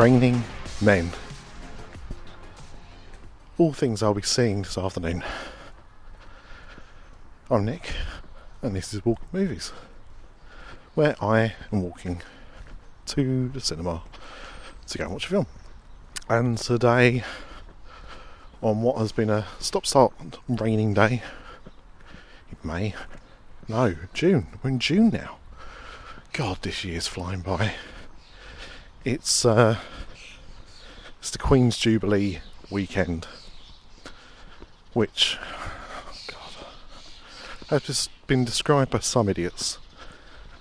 Raining 0.00 0.42
men. 0.80 1.10
All 3.58 3.74
things 3.74 4.02
I'll 4.02 4.14
be 4.14 4.22
seeing 4.22 4.62
this 4.62 4.78
afternoon. 4.78 5.22
I'm 7.50 7.66
Nick, 7.66 7.92
and 8.62 8.74
this 8.74 8.94
is 8.94 9.04
Walking 9.04 9.28
Movies, 9.30 9.74
where 10.94 11.22
I 11.22 11.52
am 11.70 11.82
walking 11.82 12.22
to 13.08 13.50
the 13.50 13.60
cinema 13.60 14.02
to 14.86 14.96
go 14.96 15.04
and 15.04 15.12
watch 15.12 15.26
a 15.26 15.28
film. 15.28 15.46
And 16.30 16.56
today, 16.56 17.22
on 18.62 18.80
what 18.80 18.96
has 18.96 19.12
been 19.12 19.28
a 19.28 19.46
stop 19.58 19.84
start 19.84 20.14
raining 20.48 20.94
day 20.94 21.22
in 22.50 22.56
May, 22.66 22.94
no, 23.68 23.96
June, 24.14 24.46
we're 24.62 24.70
in 24.70 24.78
June 24.78 25.10
now. 25.10 25.36
God, 26.32 26.56
this 26.62 26.86
year's 26.86 27.06
flying 27.06 27.40
by. 27.40 27.74
It's 29.02 29.46
uh, 29.46 29.78
it's 31.20 31.30
the 31.30 31.38
Queen's 31.38 31.78
Jubilee 31.78 32.40
weekend, 32.70 33.26
which 34.92 35.38
God, 36.26 36.66
has 37.68 37.82
just 37.84 38.10
been 38.26 38.44
described 38.44 38.90
by 38.90 38.98
some 38.98 39.30
idiots 39.30 39.78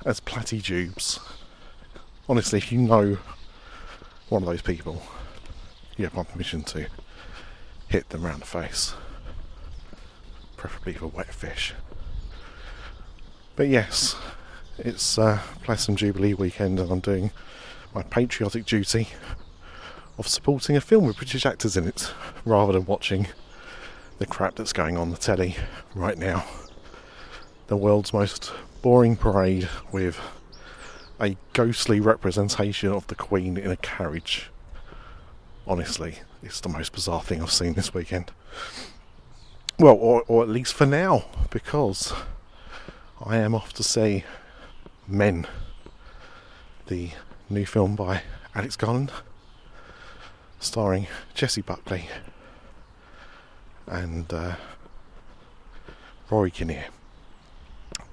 as 0.06 0.22
Platty 0.22 0.62
Jubes. 0.62 1.20
Honestly, 2.30 2.60
if 2.60 2.72
you 2.72 2.80
know 2.80 3.18
one 4.30 4.44
of 4.44 4.48
those 4.48 4.62
people, 4.62 5.02
you 5.98 6.06
have 6.06 6.16
my 6.16 6.24
permission 6.24 6.64
to 6.64 6.88
hit 7.90 8.08
them 8.08 8.22
round 8.22 8.44
the 8.44 8.46
face, 8.46 8.94
preferably 10.56 10.96
a 11.02 11.08
wet 11.08 11.34
fish. 11.34 11.74
But 13.58 13.68
yes, 13.68 14.16
it's 14.78 15.18
uh, 15.18 15.40
Platinum 15.64 15.98
Jubilee 15.98 16.36
weekend, 16.36 16.80
and 16.80 16.90
I'm 16.90 17.02
doing 17.02 17.32
my 17.94 18.04
patriotic 18.04 18.66
duty 18.66 19.08
of 20.18 20.28
supporting 20.28 20.76
a 20.76 20.82
film 20.82 21.06
with 21.06 21.18
British 21.18 21.46
actors 21.46 21.78
in 21.78 21.88
it, 21.88 22.12
rather 22.46 22.74
than 22.74 22.86
watching 22.86 23.28
the 24.18 24.26
crap 24.26 24.56
that's 24.56 24.74
going 24.74 24.98
on 24.98 25.12
the 25.12 25.18
telly 25.18 25.56
right 25.96 26.18
now. 26.18 26.46
The 27.68 27.78
world's 27.78 28.14
most 28.14 28.52
boring 28.82 29.16
parade 29.16 29.70
with 29.92 30.20
a 31.20 31.38
ghostly 31.54 32.00
representation 32.00 32.92
of 32.92 33.08
the 33.08 33.16
Queen 33.16 33.58
in 33.58 33.72
a 33.72 33.78
carriage. 33.78 34.50
Honestly, 35.68 36.20
it's 36.42 36.62
the 36.62 36.70
most 36.70 36.94
bizarre 36.94 37.22
thing 37.22 37.42
I've 37.42 37.52
seen 37.52 37.74
this 37.74 37.94
weekend. 37.94 38.32
Well, 39.78 39.96
or, 39.96 40.24
or 40.28 40.44
at 40.44 40.50
least 40.50 40.74
for 40.74 40.86
now, 40.86 41.26
because 41.50 42.14
I 43.24 43.38
am 43.38 43.56
off 43.56 43.72
to 43.74 43.84
see 43.84 44.26
Men, 45.08 45.48
the 46.88 47.12
new 47.50 47.66
film 47.66 47.96
by 47.96 48.22
Alex 48.54 48.76
Garland, 48.76 49.12
starring 50.60 51.08
Jessie 51.34 51.62
Buckley 51.62 52.08
and 53.88 54.32
uh, 54.34 54.56
Rory 56.30 56.52
Kinnear. 56.52 56.86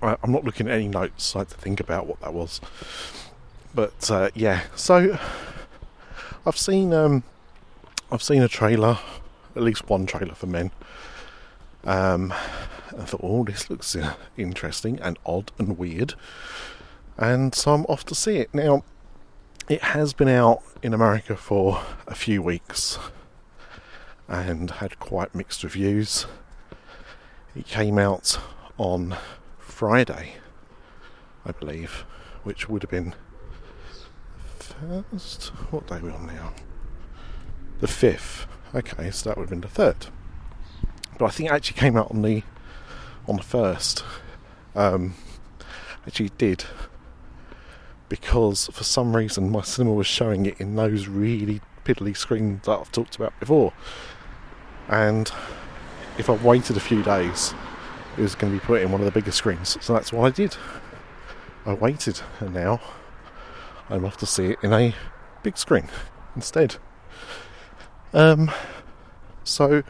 I'm 0.02 0.32
not 0.32 0.44
looking 0.44 0.68
at 0.68 0.74
any 0.74 0.88
notes. 0.88 1.34
I 1.34 1.40
had 1.40 1.48
to 1.48 1.56
think 1.56 1.80
about 1.80 2.06
what 2.06 2.20
that 2.20 2.32
was, 2.32 2.60
but 3.74 4.10
uh, 4.10 4.30
yeah. 4.34 4.62
So 4.74 5.18
I've 6.44 6.58
seen 6.58 6.92
um, 6.92 7.22
I've 8.10 8.22
seen 8.22 8.42
a 8.42 8.48
trailer, 8.48 8.98
at 9.54 9.62
least 9.62 9.88
one 9.88 10.06
trailer 10.06 10.34
for 10.34 10.46
Men. 10.46 10.70
Um, 11.84 12.32
I 12.32 13.04
thought, 13.04 13.20
oh, 13.22 13.44
this 13.44 13.68
looks 13.68 13.94
uh, 13.96 14.14
interesting 14.36 14.98
and 15.00 15.18
odd 15.26 15.52
and 15.58 15.76
weird 15.78 16.14
and 17.18 17.54
so 17.54 17.72
I'm 17.74 17.84
off 17.86 18.04
to 18.06 18.14
see 18.14 18.36
it. 18.36 18.54
Now, 18.54 18.84
it 19.68 19.82
has 19.82 20.12
been 20.12 20.28
out 20.28 20.62
in 20.82 20.94
America 20.94 21.36
for 21.36 21.82
a 22.06 22.14
few 22.14 22.40
weeks 22.40 22.98
and 24.28 24.70
had 24.70 24.98
quite 24.98 25.34
mixed 25.34 25.64
reviews. 25.64 26.26
It 27.56 27.66
came 27.66 27.98
out 27.98 28.38
on 28.78 29.16
Friday, 29.58 30.34
I 31.44 31.52
believe, 31.52 32.04
which 32.44 32.68
would 32.68 32.82
have 32.82 32.90
been 32.90 33.14
first. 34.58 35.48
What 35.70 35.86
day 35.88 35.96
are 35.96 36.00
we 36.00 36.10
on 36.10 36.26
now? 36.26 36.52
The 37.80 37.88
fifth. 37.88 38.46
Okay, 38.74 39.10
so 39.10 39.30
that 39.30 39.36
would 39.36 39.44
have 39.44 39.50
been 39.50 39.60
the 39.62 39.68
third. 39.68 40.06
But 41.18 41.26
I 41.26 41.30
think 41.30 41.50
it 41.50 41.52
actually 41.52 41.78
came 41.78 41.96
out 41.96 42.10
on 42.10 42.22
the 42.22 42.42
on 43.26 43.36
the 43.36 43.42
first. 43.42 44.04
Um, 44.74 45.14
actually, 46.06 46.30
did 46.38 46.64
because 48.08 48.68
for 48.72 48.84
some 48.84 49.16
reason 49.16 49.50
my 49.50 49.62
cinema 49.62 49.94
was 49.94 50.06
showing 50.06 50.46
it 50.46 50.60
in 50.60 50.76
those 50.76 51.08
really 51.08 51.60
piddly 51.84 52.16
screens 52.16 52.64
that 52.64 52.78
I've 52.78 52.92
talked 52.92 53.16
about 53.16 53.38
before. 53.40 53.72
And 54.88 55.30
if 56.18 56.30
I 56.30 56.34
waited 56.34 56.76
a 56.76 56.80
few 56.80 57.02
days, 57.02 57.54
it 58.16 58.22
was 58.22 58.34
going 58.34 58.52
to 58.52 58.58
be 58.58 58.64
put 58.64 58.82
in 58.82 58.92
one 58.92 59.00
of 59.00 59.04
the 59.04 59.10
bigger 59.10 59.32
screens. 59.32 59.76
So 59.80 59.92
that's 59.92 60.12
what 60.12 60.26
I 60.26 60.30
did. 60.30 60.56
I 61.64 61.74
waited, 61.74 62.20
and 62.40 62.54
now 62.54 62.80
I'm 63.90 64.04
off 64.04 64.16
to 64.18 64.26
see 64.26 64.46
it 64.46 64.58
in 64.62 64.72
a 64.72 64.94
big 65.42 65.58
screen 65.58 65.88
instead. 66.34 66.76
Um, 68.12 68.50
so 69.42 69.82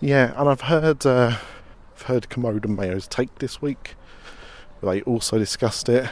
yeah, 0.00 0.32
and 0.36 0.48
I've 0.48 0.62
heard 0.62 1.04
uh, 1.06 1.36
I've 1.94 2.02
heard 2.02 2.26
and 2.36 2.76
Mayo's 2.76 3.06
take 3.06 3.38
this 3.38 3.60
week. 3.60 3.96
They 4.82 5.02
also 5.02 5.38
discussed 5.38 5.88
it 5.88 6.08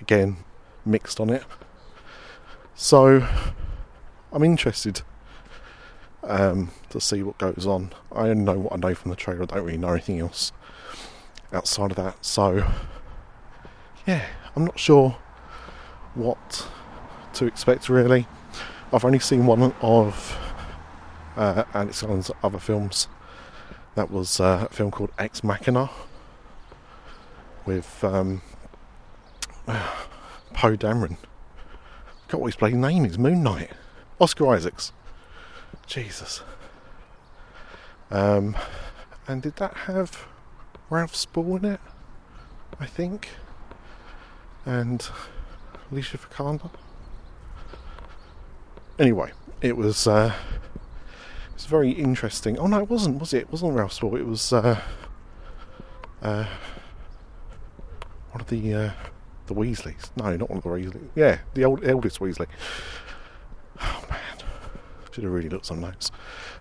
again 0.00 0.38
mixed 0.84 1.20
on 1.20 1.30
it. 1.30 1.44
So 2.74 3.26
I'm 4.32 4.42
interested 4.44 5.02
um, 6.22 6.70
to 6.90 7.00
see 7.00 7.22
what 7.22 7.38
goes 7.38 7.66
on. 7.66 7.92
I 8.12 8.28
only 8.28 8.44
know 8.44 8.58
what 8.58 8.72
I 8.72 8.76
know 8.76 8.94
from 8.94 9.10
the 9.10 9.16
trailer. 9.16 9.42
I 9.42 9.46
don't 9.46 9.64
really 9.64 9.78
know 9.78 9.92
anything 9.92 10.20
else 10.20 10.52
outside 11.52 11.90
of 11.90 11.96
that. 11.96 12.24
So 12.24 12.70
yeah, 14.06 14.24
I'm 14.54 14.64
not 14.64 14.78
sure 14.78 15.16
what 16.14 16.68
to 17.34 17.46
expect 17.46 17.88
really. 17.88 18.26
I've 18.92 19.04
only 19.04 19.18
seen 19.18 19.46
one 19.46 19.74
of 19.80 20.38
uh, 21.36 21.64
Alex 21.74 22.04
other 22.42 22.58
films. 22.58 23.08
That 23.94 24.10
was 24.10 24.40
uh, 24.40 24.68
a 24.70 24.74
film 24.74 24.90
called 24.90 25.10
Ex 25.18 25.42
Machina 25.42 25.90
with 27.64 28.04
um, 28.04 28.42
Poe 30.52 30.76
Dameron. 30.76 31.16
Got 32.28 32.40
what 32.40 32.46
his 32.48 32.56
bloody 32.56 32.76
name 32.76 33.04
is. 33.04 33.18
Moon 33.18 33.42
Knight. 33.42 33.70
Oscar 34.20 34.48
Isaacs. 34.48 34.92
Jesus. 35.86 36.42
Um, 38.10 38.56
and 39.26 39.42
did 39.42 39.56
that 39.56 39.74
have 39.74 40.26
Ralph 40.90 41.14
Spall 41.14 41.56
in 41.56 41.64
it? 41.64 41.80
I 42.78 42.86
think. 42.86 43.28
And 44.64 45.08
Alicia 45.90 46.18
Vikander. 46.18 46.70
Anyway, 48.98 49.32
it 49.60 49.76
was 49.76 50.06
uh, 50.06 50.32
it 50.74 51.54
was 51.54 51.66
very 51.66 51.90
interesting. 51.90 52.58
Oh 52.58 52.66
no, 52.66 52.80
it 52.80 52.88
wasn't. 52.88 53.20
Was 53.20 53.34
it? 53.34 53.42
It 53.42 53.50
wasn't 53.50 53.74
Ralph 53.74 53.92
Spall. 53.92 54.16
It 54.16 54.26
was 54.26 54.52
uh, 54.52 54.80
uh, 56.22 56.46
one 58.30 58.40
of 58.40 58.48
the 58.48 58.74
uh, 58.74 58.90
the 59.46 59.54
Weasleys. 59.54 60.10
No, 60.16 60.36
not 60.36 60.48
one 60.48 60.58
of 60.58 60.64
the 60.64 60.70
Weasleys. 60.70 61.08
Yeah, 61.14 61.38
the 61.54 61.64
old 61.64 61.84
eldest 61.84 62.20
Weasley. 62.20 62.46
Oh 63.80 64.04
man, 64.08 64.20
should 65.12 65.24
have 65.24 65.32
really 65.32 65.48
looked 65.48 65.66
some 65.66 65.80
notes. 65.80 66.10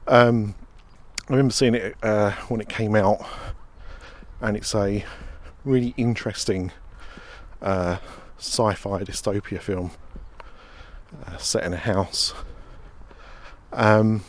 Um, 0.08 0.56
I 1.28 1.34
remember 1.34 1.54
seeing 1.54 1.76
it 1.76 1.96
uh, 2.04 2.32
when 2.50 2.62
it 2.62 2.70
came 2.70 2.96
out, 2.96 3.26
and 4.42 4.56
it's 4.56 4.76
a 4.76 5.06
really 5.64 5.94
interesting 5.98 6.72
uh, 7.62 7.98
sci-fi 8.38 9.04
dystopia 9.04 9.60
film 9.60 9.92
uh, 11.26 11.38
set 11.38 11.64
in 11.64 11.74
a 11.74 11.78
house. 11.78 12.34
Um, 13.74 14.24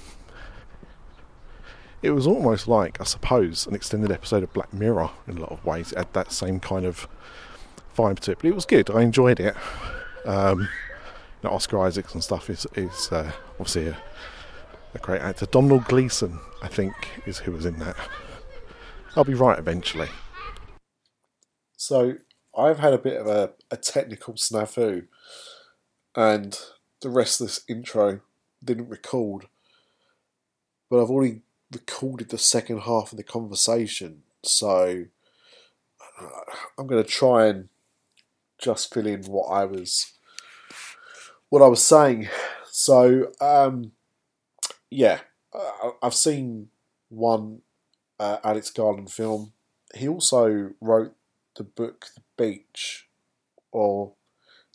it 2.02 2.10
was 2.10 2.26
almost 2.26 2.68
like, 2.68 3.00
I 3.00 3.04
suppose, 3.04 3.66
an 3.66 3.74
extended 3.74 4.10
episode 4.12 4.42
of 4.42 4.52
Black 4.52 4.72
Mirror 4.72 5.10
in 5.26 5.38
a 5.38 5.40
lot 5.40 5.52
of 5.52 5.64
ways. 5.64 5.92
It 5.92 5.98
had 5.98 6.12
that 6.14 6.32
same 6.32 6.60
kind 6.60 6.84
of 6.84 7.08
vibe 7.96 8.20
to 8.20 8.32
it, 8.32 8.38
but 8.38 8.46
it 8.46 8.54
was 8.54 8.66
good. 8.66 8.90
I 8.90 9.02
enjoyed 9.02 9.40
it. 9.40 9.56
Um, 10.24 10.60
you 10.60 10.68
know, 11.44 11.50
Oscar 11.50 11.80
Isaacs 11.80 12.14
and 12.14 12.22
stuff 12.22 12.50
is 12.50 12.66
is 12.74 13.10
uh, 13.12 13.32
obviously 13.52 13.88
a, 13.88 13.98
a, 14.94 14.98
great 14.98 15.20
actor. 15.20 15.46
Domhnall 15.46 15.80
Gleeson, 15.80 16.40
I 16.62 16.68
think, 16.68 16.94
is 17.26 17.38
who 17.38 17.52
was 17.52 17.64
in 17.64 17.78
that. 17.78 17.96
I'll 19.14 19.24
be 19.24 19.34
right 19.34 19.58
eventually. 19.58 20.08
So 21.76 22.14
I've 22.56 22.78
had 22.78 22.92
a 22.92 22.98
bit 22.98 23.20
of 23.20 23.26
a, 23.26 23.52
a 23.70 23.76
technical 23.76 24.34
snafu, 24.34 25.06
and 26.14 26.58
the 27.00 27.10
rest 27.10 27.40
of 27.40 27.46
this 27.46 27.60
intro 27.68 28.20
didn't 28.64 28.88
record, 28.88 29.46
but 30.90 31.02
I've 31.02 31.10
already 31.10 31.42
recorded 31.72 32.30
the 32.30 32.38
second 32.38 32.80
half 32.80 33.12
of 33.12 33.18
the 33.18 33.24
conversation, 33.24 34.22
so 34.42 35.04
I'm 36.78 36.86
going 36.86 37.02
to 37.02 37.08
try 37.08 37.46
and 37.46 37.68
just 38.58 38.92
fill 38.92 39.06
in 39.06 39.22
what 39.24 39.46
I 39.46 39.64
was 39.64 40.12
what 41.48 41.62
I 41.62 41.68
was 41.68 41.82
saying. 41.82 42.28
So, 42.70 43.32
um, 43.40 43.92
yeah, 44.90 45.20
I've 46.02 46.14
seen 46.14 46.68
one 47.08 47.62
uh, 48.18 48.38
Alex 48.44 48.70
Garland 48.70 49.10
film. 49.10 49.52
He 49.94 50.08
also 50.08 50.72
wrote 50.80 51.14
the 51.56 51.64
book 51.64 52.06
The 52.14 52.22
Beach, 52.36 53.08
or 53.72 54.12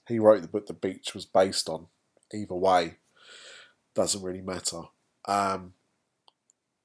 he 0.07 0.19
wrote 0.19 0.42
the 0.42 0.48
book 0.48 0.68
The 0.68 0.74
Beach 0.74 1.13
was 1.13 1.25
based 1.25 1.69
on. 1.69 1.88
Either 2.34 2.56
way, 2.56 2.95
doesn't 3.94 4.24
really 4.24 4.42
matter. 4.42 4.84
Um, 5.25 5.74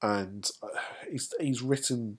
and 0.01 0.49
uh, 0.61 0.67
he's 1.09 1.33
he's 1.39 1.61
written 1.61 2.17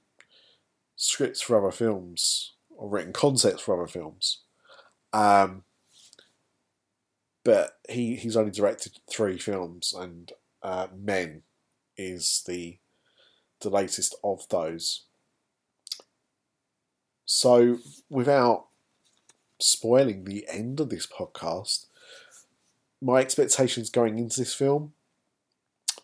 scripts 0.96 1.42
for 1.42 1.58
other 1.58 1.70
films 1.70 2.54
or 2.70 2.88
written 2.88 3.12
concepts 3.12 3.60
for 3.62 3.74
other 3.74 3.86
films. 3.86 4.40
Um, 5.12 5.64
but 7.44 7.78
he, 7.88 8.16
he's 8.16 8.36
only 8.36 8.50
directed 8.50 8.98
three 9.10 9.38
films, 9.38 9.94
and 9.96 10.32
uh, 10.62 10.88
Men 10.94 11.42
is 11.96 12.44
the 12.46 12.78
the 13.60 13.70
latest 13.70 14.14
of 14.22 14.46
those. 14.50 15.04
So, 17.24 17.78
without 18.08 18.66
spoiling 19.58 20.24
the 20.24 20.46
end 20.48 20.80
of 20.80 20.90
this 20.90 21.06
podcast, 21.06 21.86
my 23.02 23.20
expectations 23.20 23.90
going 23.90 24.18
into 24.18 24.40
this 24.40 24.54
film, 24.54 24.92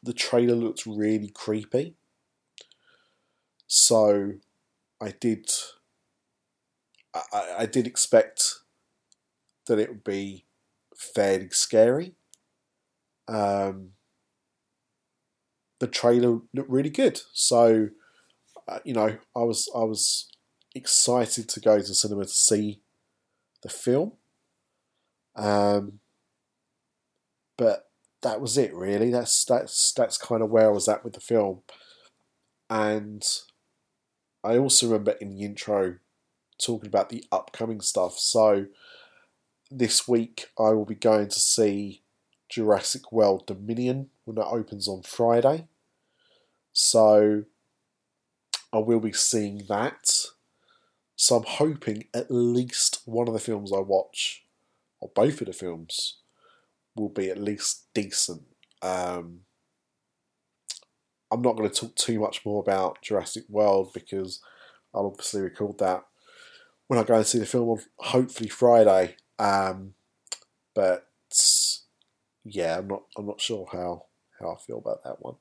the 0.02 0.12
trailer 0.12 0.54
looks 0.54 0.86
really 0.86 1.28
creepy. 1.28 1.94
So, 3.66 4.34
I 5.00 5.12
did, 5.18 5.50
I, 7.14 7.54
I 7.60 7.66
did 7.66 7.86
expect 7.86 8.60
that 9.66 9.78
it 9.78 9.88
would 9.88 10.04
be 10.04 10.44
fairly 10.96 11.48
scary. 11.50 12.14
Um, 13.28 13.90
the 15.80 15.86
trailer 15.86 16.40
looked 16.52 16.70
really 16.70 16.90
good, 16.90 17.20
so 17.32 17.88
uh, 18.68 18.78
you 18.84 18.94
know 18.94 19.18
I 19.34 19.40
was 19.40 19.68
I 19.74 19.84
was 19.84 20.28
excited 20.74 21.48
to 21.48 21.60
go 21.60 21.78
to 21.78 21.86
the 21.86 21.94
cinema 21.94 22.24
to 22.24 22.30
see 22.30 22.80
the 23.62 23.68
film. 23.68 24.12
Um, 25.36 26.00
but 27.56 27.88
that 28.22 28.40
was 28.40 28.56
it 28.58 28.74
really. 28.74 29.10
That's 29.10 29.44
that's 29.44 29.92
that's 29.92 30.18
kind 30.18 30.42
of 30.42 30.50
where 30.50 30.66
I 30.66 30.72
was 30.72 30.88
at 30.88 31.04
with 31.04 31.14
the 31.14 31.20
film, 31.20 31.62
and 32.68 33.24
I 34.42 34.58
also 34.58 34.86
remember 34.86 35.12
in 35.12 35.30
the 35.30 35.44
intro 35.44 35.96
talking 36.58 36.86
about 36.86 37.08
the 37.08 37.24
upcoming 37.32 37.80
stuff. 37.80 38.18
So 38.18 38.66
this 39.70 40.06
week 40.06 40.46
I 40.58 40.70
will 40.70 40.84
be 40.84 40.94
going 40.94 41.28
to 41.28 41.40
see 41.40 42.02
Jurassic 42.48 43.12
World 43.12 43.46
Dominion 43.46 44.10
when 44.24 44.36
that 44.36 44.46
opens 44.46 44.88
on 44.88 45.02
Friday. 45.02 45.66
So 46.72 47.44
I 48.72 48.78
will 48.78 49.00
be 49.00 49.12
seeing 49.12 49.62
that. 49.68 50.26
So 51.16 51.36
I'm 51.36 51.44
hoping 51.46 52.04
at 52.12 52.30
least 52.30 53.02
one 53.04 53.28
of 53.28 53.34
the 53.34 53.40
films 53.40 53.72
I 53.72 53.78
watch, 53.78 54.44
or 55.00 55.10
both 55.14 55.40
of 55.40 55.46
the 55.46 55.52
films, 55.52 56.18
will 56.96 57.08
be 57.08 57.30
at 57.30 57.38
least 57.38 57.84
decent. 57.94 58.42
Um, 58.82 59.40
I'm 61.30 61.42
not 61.42 61.56
going 61.56 61.70
to 61.70 61.74
talk 61.74 61.94
too 61.96 62.20
much 62.20 62.44
more 62.44 62.60
about 62.60 63.02
Jurassic 63.02 63.44
World 63.48 63.92
because 63.92 64.40
I'll 64.94 65.06
obviously 65.06 65.42
record 65.42 65.78
that 65.78 66.04
when 66.86 66.98
I 66.98 67.04
go 67.04 67.14
and 67.14 67.26
see 67.26 67.38
the 67.38 67.46
film 67.46 67.68
on 67.68 67.80
hopefully 67.98 68.48
Friday. 68.48 69.16
Um, 69.38 69.94
but 70.74 71.08
yeah, 72.44 72.78
I'm 72.78 72.88
not 72.88 73.02
I'm 73.16 73.26
not 73.26 73.40
sure 73.40 73.66
how 73.72 74.04
how 74.38 74.52
I 74.52 74.56
feel 74.58 74.78
about 74.78 75.04
that 75.04 75.22
one. 75.22 75.36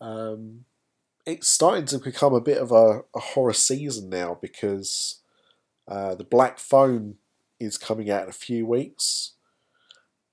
Um, 0.00 0.64
it's 1.26 1.48
starting 1.48 1.84
to 1.86 1.98
become 1.98 2.34
a 2.34 2.40
bit 2.40 2.58
of 2.58 2.72
a, 2.72 3.02
a 3.14 3.20
horror 3.20 3.52
season 3.52 4.08
now 4.08 4.38
because 4.40 5.20
uh, 5.86 6.14
the 6.14 6.24
Black 6.24 6.58
Phone 6.58 7.16
is 7.58 7.76
coming 7.76 8.10
out 8.10 8.24
in 8.24 8.28
a 8.30 8.32
few 8.32 8.66
weeks, 8.66 9.32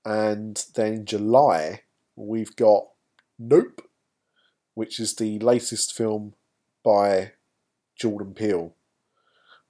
and 0.04 0.64
then 0.74 1.04
July 1.04 1.82
we've 2.16 2.56
got 2.56 2.88
Nope, 3.38 3.88
which 4.74 4.98
is 4.98 5.14
the 5.14 5.38
latest 5.38 5.94
film 5.94 6.34
by 6.82 7.32
Jordan 7.94 8.34
Peele, 8.34 8.74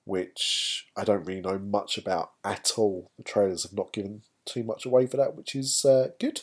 which 0.09 0.87
I 0.97 1.05
don't 1.05 1.27
really 1.27 1.43
know 1.43 1.59
much 1.59 1.99
about 1.99 2.31
at 2.43 2.73
all. 2.79 3.11
The 3.19 3.25
trailers 3.25 3.65
have 3.65 3.75
not 3.75 3.93
given 3.93 4.23
too 4.47 4.65
much 4.65 4.87
away 4.87 5.07
for 5.07 5.19
that, 5.19 5.37
which 5.37 5.55
is 5.55 5.85
uh, 5.85 6.09
good. 6.19 6.41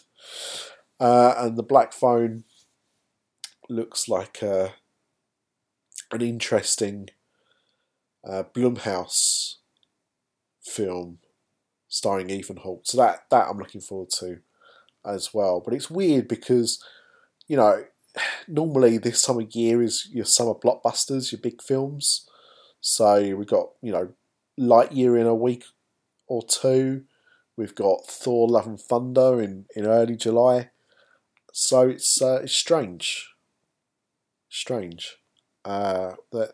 Uh, 0.99 1.33
and 1.35 1.57
the 1.57 1.63
Black 1.63 1.91
Phone 1.91 2.43
looks 3.67 4.07
like 4.07 4.43
uh, 4.43 4.69
an 6.11 6.21
interesting 6.21 7.09
uh, 8.23 8.43
Blumhouse 8.53 9.55
film 10.61 11.17
starring 11.87 12.29
Ethan 12.29 12.57
Hawke. 12.57 12.85
So 12.85 12.97
that 12.97 13.25
that 13.31 13.47
I'm 13.49 13.57
looking 13.57 13.81
forward 13.81 14.11
to 14.19 14.41
as 15.03 15.33
well. 15.33 15.59
But 15.59 15.73
it's 15.73 15.89
weird 15.89 16.27
because 16.27 16.83
you 17.47 17.57
know 17.57 17.83
normally 18.47 18.99
this 18.99 19.23
time 19.23 19.39
of 19.39 19.55
year 19.55 19.81
is 19.81 20.07
your 20.11 20.25
summer 20.25 20.53
blockbusters, 20.53 21.31
your 21.31 21.41
big 21.41 21.63
films. 21.63 22.29
So 22.87 23.35
we've 23.35 23.47
got 23.47 23.69
you 23.81 23.91
know 23.91 24.13
Lightyear 24.59 25.19
in 25.19 25.25
a 25.25 25.33
week 25.33 25.63
or 26.27 26.43
two. 26.43 27.05
We've 27.57 27.73
got 27.73 28.05
Thor: 28.05 28.47
Love 28.47 28.67
and 28.67 28.79
Thunder 28.79 29.41
in, 29.41 29.65
in 29.75 29.87
early 29.87 30.15
July. 30.15 30.69
So 31.51 31.89
it's 31.89 32.21
uh, 32.21 32.41
it's 32.43 32.53
strange, 32.53 33.33
strange 34.49 35.17
uh, 35.65 36.11
that 36.31 36.53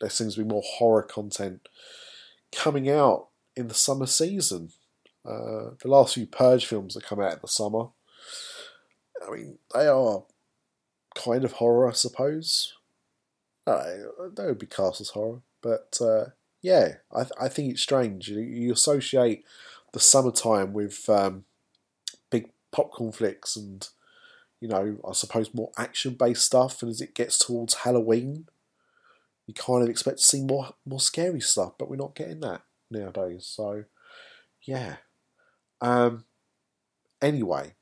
there 0.00 0.10
seems 0.10 0.34
to 0.34 0.42
be 0.42 0.48
more 0.48 0.64
horror 0.64 1.04
content 1.04 1.68
coming 2.50 2.90
out 2.90 3.28
in 3.54 3.68
the 3.68 3.74
summer 3.74 4.06
season. 4.06 4.70
Uh, 5.24 5.76
the 5.80 5.88
last 5.88 6.14
few 6.14 6.26
Purge 6.26 6.66
films 6.66 6.94
that 6.94 7.04
come 7.04 7.20
out 7.20 7.34
in 7.34 7.38
the 7.42 7.48
summer, 7.48 7.90
I 9.24 9.30
mean, 9.30 9.58
they 9.72 9.86
are 9.86 10.24
kind 11.14 11.44
of 11.44 11.52
horror, 11.52 11.88
I 11.88 11.92
suppose. 11.92 12.74
Uh, 13.68 13.84
they 14.34 14.46
would 14.46 14.58
be 14.58 14.66
cast 14.66 15.00
as 15.00 15.10
horror, 15.10 15.42
but 15.62 15.98
uh, 16.00 16.26
yeah, 16.62 16.96
I, 17.12 17.22
th- 17.22 17.32
I 17.40 17.48
think 17.48 17.72
it's 17.72 17.82
strange. 17.82 18.28
You, 18.28 18.40
you 18.40 18.72
associate 18.72 19.44
the 19.92 20.00
summertime 20.00 20.72
with 20.72 21.08
um, 21.08 21.44
big 22.30 22.50
popcorn 22.72 23.12
flicks 23.12 23.56
and 23.56 23.88
you 24.60 24.68
know, 24.68 24.98
I 25.08 25.12
suppose 25.12 25.54
more 25.54 25.70
action 25.78 26.14
based 26.14 26.44
stuff. 26.44 26.82
And 26.82 26.90
as 26.90 27.00
it 27.00 27.14
gets 27.14 27.38
towards 27.38 27.74
Halloween, 27.74 28.46
you 29.46 29.54
kind 29.54 29.82
of 29.82 29.88
expect 29.88 30.18
to 30.18 30.24
see 30.24 30.42
more 30.42 30.74
more 30.84 31.00
scary 31.00 31.40
stuff, 31.40 31.72
but 31.78 31.88
we're 31.88 31.96
not 31.96 32.14
getting 32.14 32.40
that 32.40 32.62
nowadays. 32.90 33.46
So, 33.46 33.84
yeah. 34.62 34.96
Um. 35.80 36.24
Anyway, 37.22 37.74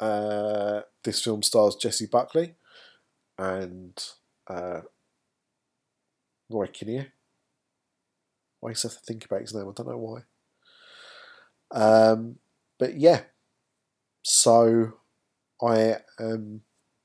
uh, 0.00 0.82
this 1.04 1.22
film 1.22 1.42
stars 1.42 1.76
Jessie 1.76 2.06
Buckley 2.06 2.54
and 3.38 4.02
uh, 4.48 4.80
Roy 6.50 6.66
Kinnear. 6.66 7.12
I 8.64 8.70
used 8.70 8.82
to 8.82 8.88
have 8.88 8.98
to 8.98 9.04
think 9.04 9.24
about 9.24 9.42
his 9.42 9.54
name. 9.54 9.68
I 9.68 9.72
don't 9.74 9.88
know 9.88 9.98
why. 9.98 10.20
Um, 11.70 12.36
but 12.78 12.96
yeah, 12.96 13.22
so 14.22 14.94
I 15.62 15.96
am 16.18 16.62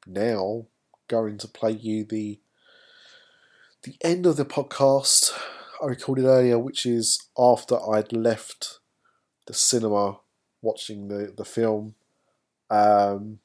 now 0.08 0.66
going 1.08 1.38
to 1.40 1.48
play 1.48 1.72
you 1.72 2.06
the 2.06 2.40
the 3.84 3.96
end 4.04 4.26
of 4.28 4.38
the 4.38 4.46
podcast 4.46 5.32
I 5.82 5.88
recorded 5.88 6.26
earlier, 6.26 6.60
which 6.60 6.86
is 6.86 7.30
after 7.38 7.78
I'd 7.90 8.14
left 8.14 8.80
the 9.48 9.54
cinema 9.56 10.20
watching 10.62 11.08
the, 11.08 11.34
the 11.36 11.46
film. 11.46 11.96
Um, 12.70 13.40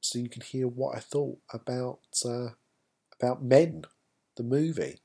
so 0.00 0.18
you 0.18 0.30
can 0.30 0.42
hear 0.42 0.66
what 0.66 0.96
I 0.96 1.00
thought 1.00 1.38
about 1.52 2.00
uh, 2.24 2.48
about 3.20 3.42
Men, 3.42 3.84
the 4.36 4.42
movie. 4.42 5.00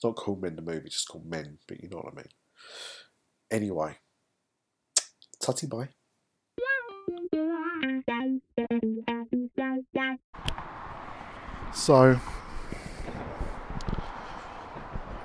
It's 0.00 0.04
not 0.06 0.16
called 0.16 0.40
Men 0.40 0.56
the 0.56 0.62
movie, 0.62 0.86
it's 0.86 0.94
just 0.94 1.08
called 1.08 1.26
Men, 1.26 1.58
but 1.68 1.82
you 1.82 1.90
know 1.90 1.98
what 1.98 2.14
I 2.14 2.16
mean. 2.16 2.28
Anyway, 3.50 3.98
tutty 5.42 5.68
bye. 5.68 5.90
So, 11.74 12.18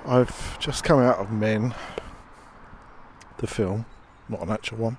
I've 0.04 0.58
just 0.58 0.84
come 0.84 1.00
out 1.00 1.20
of 1.20 1.32
Men, 1.32 1.74
the 3.38 3.46
film, 3.46 3.86
not 4.28 4.42
an 4.42 4.50
actual 4.50 4.76
one, 4.76 4.98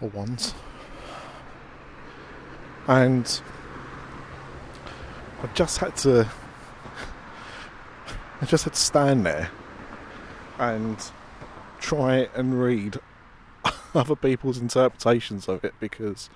or 0.00 0.10
ones, 0.10 0.54
and 2.86 3.40
I've 5.42 5.54
just 5.54 5.78
had 5.78 5.96
to, 5.96 6.30
I 8.42 8.44
just 8.44 8.64
had 8.64 8.72
to 8.72 8.80
stand 8.80 9.24
there 9.24 9.50
and 10.58 10.98
try 11.78 12.28
and 12.34 12.60
read 12.60 12.98
other 13.94 14.16
people's 14.16 14.58
interpretations 14.58 15.48
of 15.48 15.64
it 15.64 15.74
because 15.78 16.28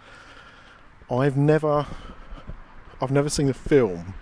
I've 1.10 1.36
never 1.36 1.84
I've 3.00 3.10
never 3.10 3.28
seen 3.28 3.48
a 3.48 3.54
film 3.54 4.14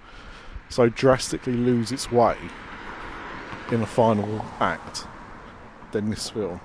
so 0.70 0.88
drastically 0.88 1.52
lose 1.52 1.92
its 1.92 2.10
way 2.10 2.38
in 3.70 3.80
the 3.80 3.86
final 3.86 4.42
act 4.60 5.06
than 5.92 6.08
this 6.08 6.30
film. 6.30 6.62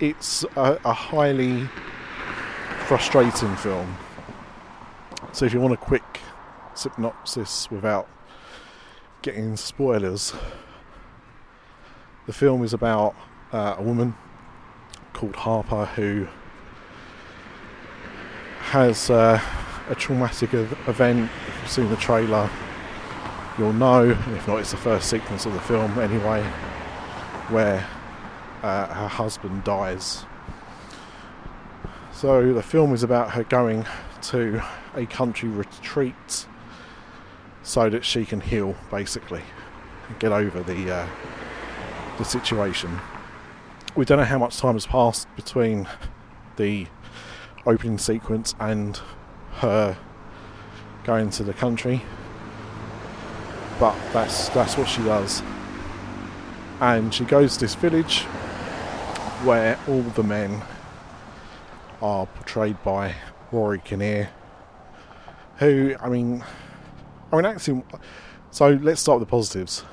It's 0.00 0.44
a, 0.56 0.80
a 0.82 0.94
highly 0.94 1.68
frustrating 2.86 3.54
film. 3.56 3.98
So 5.32 5.44
if 5.44 5.52
you 5.52 5.60
want 5.60 5.74
a 5.74 5.76
quick 5.76 6.20
synopsis 6.74 7.70
without 7.70 8.08
getting 9.24 9.56
spoilers, 9.56 10.34
the 12.26 12.32
film 12.32 12.62
is 12.62 12.74
about 12.74 13.16
uh, 13.52 13.74
a 13.78 13.82
woman 13.82 14.14
called 15.14 15.34
Harper 15.34 15.86
who 15.86 16.28
has 18.60 19.08
uh, 19.08 19.40
a 19.88 19.94
traumatic 19.94 20.52
ev- 20.52 20.78
event. 20.86 21.30
If 21.48 21.56
you've 21.62 21.70
seen 21.70 21.88
the 21.88 21.96
trailer, 21.96 22.50
you'll 23.56 23.72
know. 23.72 24.10
If 24.10 24.46
not, 24.46 24.58
it's 24.58 24.72
the 24.72 24.76
first 24.76 25.08
sequence 25.08 25.46
of 25.46 25.54
the 25.54 25.60
film 25.60 25.98
anyway, 25.98 26.42
where 27.48 27.88
uh, 28.62 28.88
her 28.88 29.08
husband 29.08 29.64
dies. 29.64 30.26
So 32.12 32.52
the 32.52 32.62
film 32.62 32.92
is 32.92 33.02
about 33.02 33.30
her 33.30 33.44
going 33.44 33.86
to 34.24 34.62
a 34.94 35.06
country 35.06 35.48
retreat 35.48 36.46
so 37.64 37.88
that 37.90 38.04
she 38.04 38.24
can 38.24 38.40
heal, 38.40 38.76
basically, 38.90 39.42
and 40.08 40.18
get 40.20 40.30
over 40.30 40.62
the 40.62 40.94
uh, 40.94 41.08
the 42.18 42.24
situation. 42.24 43.00
We 43.96 44.04
don't 44.04 44.18
know 44.18 44.24
how 44.24 44.38
much 44.38 44.58
time 44.58 44.74
has 44.74 44.86
passed 44.86 45.26
between 45.34 45.88
the 46.56 46.86
opening 47.66 47.98
sequence 47.98 48.54
and 48.60 49.00
her 49.54 49.96
going 51.04 51.30
to 51.30 51.42
the 51.42 51.54
country, 51.54 52.02
but 53.80 53.96
that's 54.12 54.50
that's 54.50 54.76
what 54.76 54.86
she 54.86 55.02
does. 55.02 55.42
And 56.80 57.14
she 57.14 57.24
goes 57.24 57.54
to 57.54 57.60
this 57.60 57.74
village 57.74 58.22
where 59.44 59.78
all 59.88 60.02
the 60.02 60.22
men 60.22 60.62
are 62.02 62.26
portrayed 62.26 62.82
by 62.82 63.14
Rory 63.52 63.78
Kinnear, 63.78 64.30
who 65.56 65.96
I 66.00 66.08
mean, 66.08 66.44
I 67.32 67.36
mean 67.36 67.44
acting. 67.46 67.84
So 68.50 68.68
let's 68.68 69.00
start 69.00 69.18
with 69.18 69.28
the 69.28 69.30
positives. 69.30 69.84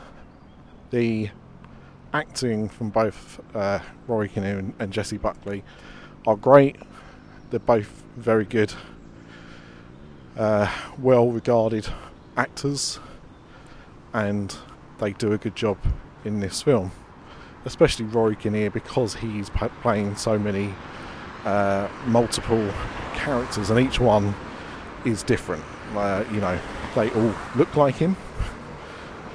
The 0.92 1.30
acting 2.14 2.70
from 2.70 2.90
both 2.90 3.40
uh, 3.56 3.80
Rory 4.08 4.30
Kinnear 4.30 4.60
and, 4.60 4.74
and 4.80 4.92
Jessie 4.92 5.18
Buckley 5.18 5.64
are 6.28 6.36
great. 6.36 6.76
They're 7.50 7.60
both 7.60 8.04
very 8.18 8.46
good, 8.46 8.74
uh, 10.38 10.72
well 11.00 11.30
regarded 11.32 11.88
actors, 12.38 13.00
and 14.14 14.56
they 15.00 15.14
do 15.14 15.34
a 15.34 15.38
good 15.38 15.56
job 15.56 15.78
in 16.24 16.40
this 16.40 16.62
film. 16.62 16.92
Especially 17.66 18.06
Rory 18.06 18.36
Kinnear 18.36 18.70
because 18.70 19.16
he's 19.16 19.50
p- 19.50 19.68
playing 19.82 20.16
so 20.16 20.38
many 20.38 20.74
uh, 21.46 21.88
multiple 22.06 22.72
characters, 23.14 23.70
and 23.70 23.80
each 23.80 24.00
one 24.00 24.36
is 25.06 25.24
different. 25.24 25.64
Uh, 25.96 26.24
you 26.32 26.40
know, 26.40 26.58
they 26.96 27.10
all 27.12 27.34
look 27.56 27.76
like 27.76 27.96
him, 27.96 28.16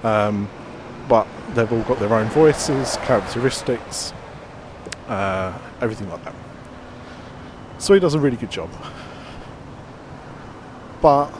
um, 0.02 0.48
but 1.08 1.26
they've 1.54 1.70
all 1.72 1.82
got 1.82 1.98
their 1.98 2.12
own 2.14 2.28
voices, 2.28 2.96
characteristics, 2.98 4.12
uh, 5.08 5.56
everything 5.80 6.08
like 6.08 6.24
that. 6.24 6.34
So 7.78 7.94
he 7.94 8.00
does 8.00 8.14
a 8.14 8.18
really 8.18 8.36
good 8.36 8.50
job. 8.50 8.70
But 11.02 11.30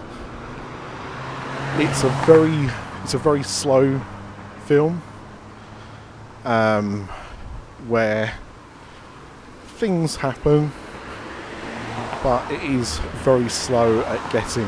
it's 1.78 2.04
a 2.04 2.08
very 2.26 2.70
it's 3.02 3.14
a 3.14 3.18
very 3.18 3.42
slow 3.42 4.00
film 4.64 5.02
um, 6.44 7.08
where 7.86 8.32
things 9.76 10.16
happen 10.16 10.72
but 12.22 12.50
it 12.50 12.62
is 12.64 12.98
very 13.22 13.48
slow 13.48 14.00
at 14.00 14.32
getting 14.32 14.66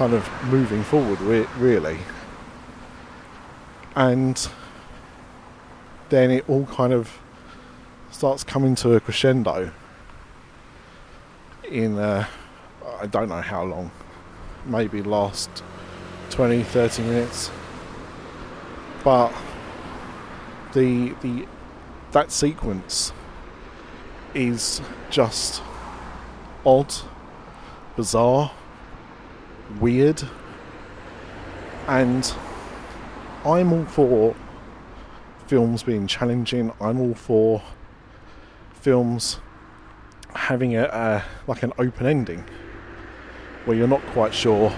kind 0.00 0.14
of 0.14 0.26
moving 0.44 0.82
forward 0.82 1.20
re- 1.20 1.46
really 1.58 1.98
and 3.96 4.48
then 6.08 6.30
it 6.30 6.48
all 6.48 6.64
kind 6.64 6.94
of 6.94 7.18
starts 8.10 8.42
coming 8.42 8.74
to 8.74 8.94
a 8.94 9.00
crescendo 9.00 9.70
in 11.70 11.98
uh, 11.98 12.26
I 13.00 13.06
don't 13.06 13.28
know 13.28 13.40
how 13.40 13.64
long, 13.64 13.90
maybe 14.66 15.02
last 15.02 15.62
20, 16.30 16.62
30 16.62 17.02
minutes. 17.02 17.50
But 19.04 19.32
the 20.72 21.14
the 21.22 21.46
that 22.12 22.30
sequence 22.30 23.12
is 24.34 24.80
just 25.10 25.62
odd, 26.64 26.94
bizarre, 27.96 28.52
weird, 29.78 30.22
and 31.86 32.32
I'm 33.44 33.72
all 33.72 33.84
for 33.86 34.34
films 35.46 35.82
being 35.82 36.06
challenging. 36.06 36.72
I'm 36.80 37.00
all 37.00 37.14
for 37.14 37.62
films 38.72 39.40
having 40.34 40.76
a, 40.76 40.84
a 40.84 41.24
like 41.46 41.62
an 41.62 41.72
open 41.78 42.06
ending 42.06 42.44
where 43.64 43.76
you're 43.76 43.88
not 43.88 44.04
quite 44.08 44.32
sure 44.32 44.70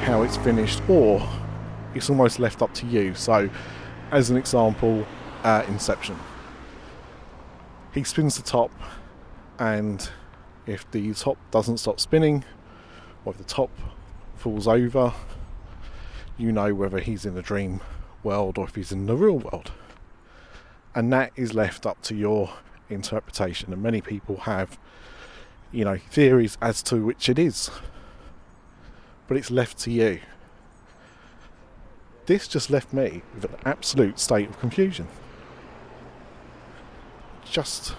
how 0.00 0.22
it's 0.22 0.36
finished 0.38 0.82
or 0.88 1.26
it's 1.94 2.10
almost 2.10 2.38
left 2.38 2.62
up 2.62 2.72
to 2.74 2.86
you. 2.86 3.14
So, 3.14 3.48
as 4.10 4.30
an 4.30 4.36
example, 4.36 5.06
uh, 5.44 5.64
Inception. 5.68 6.18
He 7.92 8.04
spins 8.04 8.36
the 8.36 8.42
top, 8.42 8.70
and 9.58 10.08
if 10.66 10.88
the 10.90 11.12
top 11.14 11.38
doesn't 11.50 11.78
stop 11.78 12.00
spinning, 12.00 12.44
if 13.30 13.38
the 13.38 13.44
top 13.44 13.70
falls 14.36 14.68
over, 14.68 15.12
you 16.36 16.52
know 16.52 16.74
whether 16.74 17.00
he's 17.00 17.26
in 17.26 17.34
the 17.34 17.42
dream 17.42 17.80
world 18.22 18.58
or 18.58 18.66
if 18.66 18.74
he's 18.74 18.92
in 18.92 19.06
the 19.06 19.16
real 19.16 19.38
world. 19.38 19.72
And 20.94 21.12
that 21.12 21.32
is 21.36 21.54
left 21.54 21.86
up 21.86 22.00
to 22.02 22.14
your 22.14 22.50
interpretation, 22.88 23.72
and 23.72 23.82
many 23.82 24.00
people 24.00 24.38
have, 24.38 24.78
you 25.72 25.84
know, 25.84 25.98
theories 25.98 26.56
as 26.60 26.82
to 26.84 27.04
which 27.04 27.28
it 27.28 27.38
is. 27.38 27.70
But 29.26 29.36
it's 29.36 29.50
left 29.50 29.78
to 29.80 29.90
you. 29.90 30.20
This 32.26 32.48
just 32.48 32.70
left 32.70 32.92
me 32.92 33.22
with 33.34 33.44
an 33.44 33.56
absolute 33.64 34.18
state 34.18 34.48
of 34.48 34.58
confusion. 34.58 35.08
Just. 37.44 37.94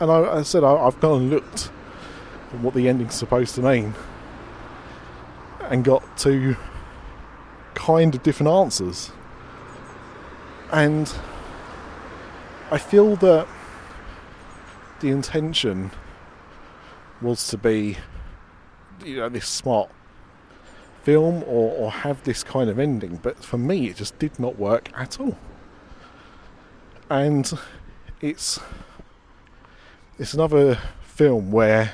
And 0.00 0.10
I, 0.10 0.38
I 0.38 0.42
said, 0.42 0.64
I, 0.64 0.74
I've 0.74 1.00
gone 1.00 1.22
and 1.22 1.30
looked 1.30 1.70
what 2.60 2.74
the 2.74 2.88
ending's 2.88 3.14
supposed 3.14 3.54
to 3.54 3.62
mean 3.62 3.94
and 5.70 5.84
got 5.84 6.16
two 6.18 6.56
kind 7.74 8.14
of 8.14 8.22
different 8.22 8.50
answers. 8.50 9.10
And 10.70 11.12
I 12.70 12.78
feel 12.78 13.16
that 13.16 13.46
the 15.00 15.10
intention 15.10 15.90
was 17.20 17.46
to 17.48 17.58
be, 17.58 17.96
you 19.04 19.16
know, 19.16 19.28
this 19.28 19.48
smart 19.48 19.90
film 21.02 21.42
or, 21.44 21.72
or 21.72 21.90
have 21.90 22.22
this 22.24 22.44
kind 22.44 22.70
of 22.70 22.78
ending, 22.78 23.16
but 23.22 23.42
for 23.42 23.58
me, 23.58 23.88
it 23.88 23.96
just 23.96 24.18
did 24.18 24.38
not 24.38 24.58
work 24.58 24.90
at 24.96 25.20
all. 25.20 25.36
And 27.10 27.52
it's 28.20 28.60
it's 30.18 30.34
another 30.34 30.78
film 31.02 31.50
where 31.50 31.92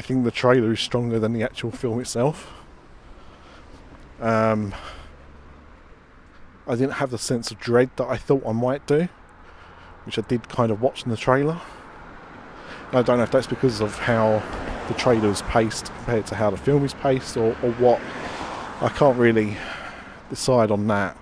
I 0.00 0.02
think 0.02 0.24
the 0.24 0.30
trailer 0.30 0.72
is 0.72 0.80
stronger 0.80 1.18
than 1.18 1.34
the 1.34 1.42
actual 1.42 1.70
film 1.70 2.00
itself. 2.00 2.50
Um, 4.18 4.74
I 6.66 6.74
didn't 6.74 6.92
have 6.92 7.10
the 7.10 7.18
sense 7.18 7.50
of 7.50 7.60
dread 7.60 7.90
that 7.96 8.08
I 8.08 8.16
thought 8.16 8.42
I 8.46 8.52
might 8.52 8.86
do, 8.86 9.10
which 10.06 10.18
I 10.18 10.22
did 10.22 10.48
kind 10.48 10.72
of 10.72 10.80
watch 10.80 11.04
in 11.04 11.10
the 11.10 11.18
trailer. 11.18 11.60
I 12.92 13.02
don't 13.02 13.18
know 13.18 13.24
if 13.24 13.30
that's 13.30 13.46
because 13.46 13.82
of 13.82 13.94
how 13.98 14.42
the 14.88 14.94
trailer 14.94 15.28
is 15.28 15.42
paced 15.42 15.92
compared 15.96 16.26
to 16.28 16.34
how 16.34 16.48
the 16.48 16.56
film 16.56 16.82
is 16.82 16.94
paced 16.94 17.36
or, 17.36 17.54
or 17.62 17.72
what. 17.72 18.00
I 18.80 18.88
can't 18.88 19.18
really 19.18 19.58
decide 20.30 20.70
on 20.70 20.86
that. 20.86 21.14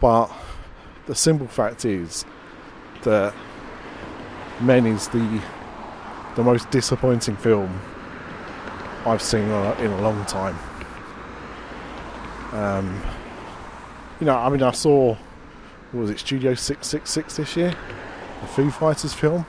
But 0.00 0.30
the 1.06 1.16
simple 1.16 1.48
fact 1.48 1.84
is 1.84 2.24
that 3.02 3.34
Men 4.60 4.86
is 4.86 5.08
the 5.08 5.42
the 6.36 6.44
most 6.44 6.70
disappointing 6.70 7.36
film 7.36 7.80
I've 9.04 9.22
seen 9.22 9.42
in 9.42 9.90
a 9.90 10.00
long 10.00 10.24
time. 10.26 10.56
Um, 12.52 13.02
you 14.20 14.26
know, 14.26 14.36
I 14.36 14.48
mean, 14.48 14.62
I 14.62 14.70
saw, 14.70 15.16
what 15.92 16.00
was 16.00 16.10
it, 16.10 16.18
Studio 16.18 16.54
666 16.54 17.36
this 17.36 17.56
year? 17.56 17.74
The 18.42 18.46
Foo 18.46 18.70
Fighters 18.70 19.14
film. 19.14 19.46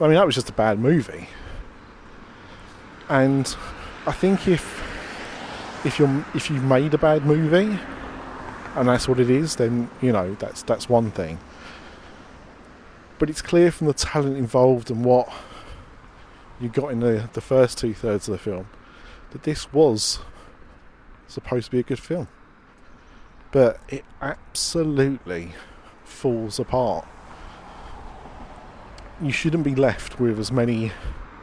I 0.00 0.04
mean, 0.04 0.14
that 0.14 0.26
was 0.26 0.34
just 0.34 0.48
a 0.48 0.52
bad 0.52 0.78
movie. 0.78 1.28
And 3.08 3.54
I 4.06 4.12
think 4.12 4.48
if 4.48 4.84
if 5.84 5.98
you're 5.98 6.24
if 6.34 6.50
you've 6.50 6.64
made 6.64 6.92
a 6.92 6.98
bad 6.98 7.24
movie 7.24 7.78
and 8.74 8.88
that's 8.88 9.08
what 9.08 9.18
it 9.18 9.30
is, 9.30 9.56
then 9.56 9.90
you 10.02 10.12
know 10.12 10.34
that's 10.38 10.62
that's 10.62 10.88
one 10.88 11.10
thing. 11.10 11.38
But 13.18 13.30
it's 13.30 13.42
clear 13.42 13.72
from 13.72 13.86
the 13.86 13.94
talent 13.94 14.36
involved 14.36 14.90
and 14.90 15.04
what 15.04 15.32
you 16.60 16.68
got 16.68 16.92
in 16.92 17.00
the 17.00 17.28
the 17.32 17.40
first 17.40 17.78
two 17.78 17.94
thirds 17.94 18.28
of 18.28 18.32
the 18.32 18.38
film 18.38 18.68
that 19.30 19.42
this 19.42 19.72
was 19.72 20.20
supposed 21.26 21.66
to 21.66 21.70
be 21.70 21.78
a 21.78 21.82
good 21.82 21.98
film. 21.98 22.28
But 23.50 23.80
it 23.88 24.04
absolutely 24.20 25.54
falls 26.04 26.58
apart. 26.58 27.06
You 29.20 29.32
shouldn't 29.32 29.64
be 29.64 29.74
left 29.74 30.20
with 30.20 30.38
as 30.38 30.52
many 30.52 30.92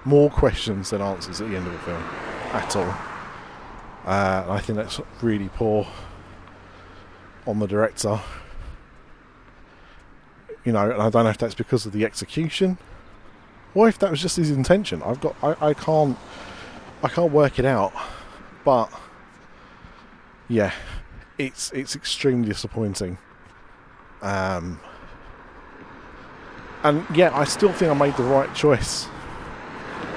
more 0.04 0.30
questions 0.30 0.92
than 0.92 1.02
answers 1.02 1.42
at 1.42 1.50
the 1.50 1.56
end 1.56 1.68
of 1.68 1.74
the 1.74 1.80
film 1.80 2.04
at 2.54 2.76
all. 2.76 2.96
Uh, 4.06 4.46
I 4.48 4.60
think 4.60 4.78
that's 4.78 5.02
really 5.22 5.50
poor 5.50 5.88
on 7.48 7.60
the 7.60 7.68
director. 7.68 8.20
You 10.64 10.72
know, 10.72 10.90
and 10.92 11.02
I 11.02 11.10
don't 11.10 11.24
know 11.26 11.30
if 11.30 11.38
that's 11.38 11.56
because 11.56 11.86
of 11.86 11.92
the 11.92 12.06
execution, 12.06 12.78
or 13.76 13.90
if 13.90 14.00
that 14.00 14.10
was 14.10 14.22
just 14.22 14.38
his 14.38 14.50
intention. 14.50 15.04
I've 15.04 15.20
got, 15.22 15.36
I, 15.44 15.70
I 15.70 15.74
can't, 15.74 16.18
I 17.04 17.10
can't 17.10 17.32
work 17.32 17.60
it 17.60 17.66
out. 17.66 17.94
But 18.64 18.90
yeah, 20.48 20.72
it's 21.38 21.72
it's 21.72 21.96
extremely 21.96 22.48
disappointing. 22.48 23.18
Um, 24.22 24.80
and 26.84 27.06
yeah, 27.14 27.36
I 27.38 27.44
still 27.44 27.74
think 27.74 27.92
I 27.92 27.94
made 27.94 28.16
the 28.18 28.24
right 28.24 28.54
choice 28.56 29.08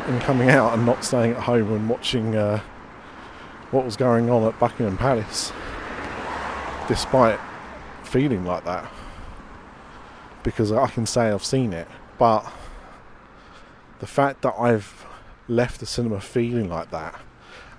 in 0.07 0.19
coming 0.21 0.49
out 0.49 0.73
and 0.73 0.87
not 0.87 1.05
staying 1.05 1.33
at 1.33 1.43
home 1.43 1.73
and 1.73 1.89
watching 1.89 2.37
uh, 2.37 2.61
what 3.71 3.85
was 3.85 3.97
going 3.97 4.31
on 4.31 4.45
at 4.45 4.59
Buckingham 4.59 4.97
Palace, 4.97 5.53
despite 6.89 7.39
feeling 8.03 8.45
like 8.45 8.65
that. 8.65 8.91
Because 10.43 10.73
I 10.73 10.87
can 10.87 11.05
say 11.05 11.29
I've 11.29 11.45
seen 11.45 11.73
it, 11.75 11.89
but 12.19 12.51
the 14.01 14.07
fact 14.07 14.43
that 14.43 14.55
I've 14.59 15.07
left 15.49 15.81
the 15.81 15.87
cinema 15.87 16.21
feeling 16.21 16.69
like 16.69 16.91
that, 16.91 17.21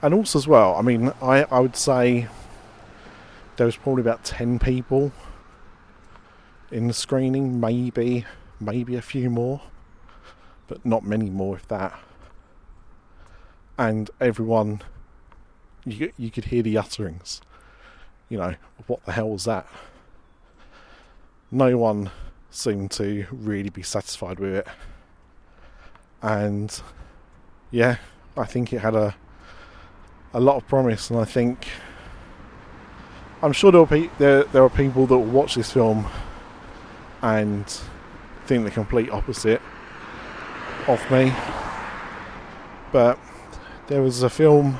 and 0.01 0.13
also 0.13 0.39
as 0.39 0.47
well, 0.47 0.75
I 0.75 0.81
mean, 0.81 1.11
I, 1.21 1.43
I 1.43 1.59
would 1.59 1.75
say 1.75 2.27
there 3.57 3.65
was 3.65 3.75
probably 3.75 4.01
about 4.01 4.23
10 4.23 4.59
people 4.59 5.11
in 6.71 6.87
the 6.87 6.93
screening, 6.93 7.59
maybe, 7.59 8.25
maybe 8.59 8.95
a 8.95 9.01
few 9.01 9.29
more, 9.29 9.61
but 10.67 10.85
not 10.85 11.03
many 11.03 11.29
more, 11.29 11.55
if 11.55 11.67
that. 11.67 11.99
And 13.77 14.09
everyone 14.19 14.81
you 15.85 16.11
you 16.17 16.31
could 16.31 16.45
hear 16.45 16.61
the 16.61 16.77
utterings. 16.77 17.41
You 18.27 18.37
know, 18.37 18.55
what 18.87 19.03
the 19.05 19.13
hell 19.13 19.29
was 19.29 19.45
that? 19.45 19.67
No 21.51 21.77
one 21.77 22.11
seemed 22.51 22.91
to 22.91 23.25
really 23.31 23.69
be 23.69 23.81
satisfied 23.81 24.39
with 24.39 24.53
it, 24.53 24.67
and 26.21 26.81
yeah, 27.71 27.97
I 28.37 28.45
think 28.45 28.73
it 28.73 28.79
had 28.79 28.95
a 28.95 29.15
a 30.33 30.39
lot 30.39 30.57
of 30.57 30.67
promise, 30.67 31.09
and 31.09 31.19
I 31.19 31.25
think 31.25 31.67
I'm 33.41 33.53
sure 33.53 33.71
there 33.71 33.81
are 33.81 33.87
pe- 33.87 34.09
there 34.17 34.43
there 34.45 34.63
are 34.63 34.69
people 34.69 35.05
that 35.07 35.17
will 35.17 35.25
watch 35.25 35.55
this 35.55 35.71
film 35.71 36.07
and 37.21 37.65
think 38.45 38.63
the 38.65 38.71
complete 38.71 39.09
opposite 39.11 39.61
of 40.87 40.99
me, 41.11 41.33
but 42.91 43.19
there 43.87 44.01
was 44.01 44.23
a 44.23 44.29
film 44.29 44.79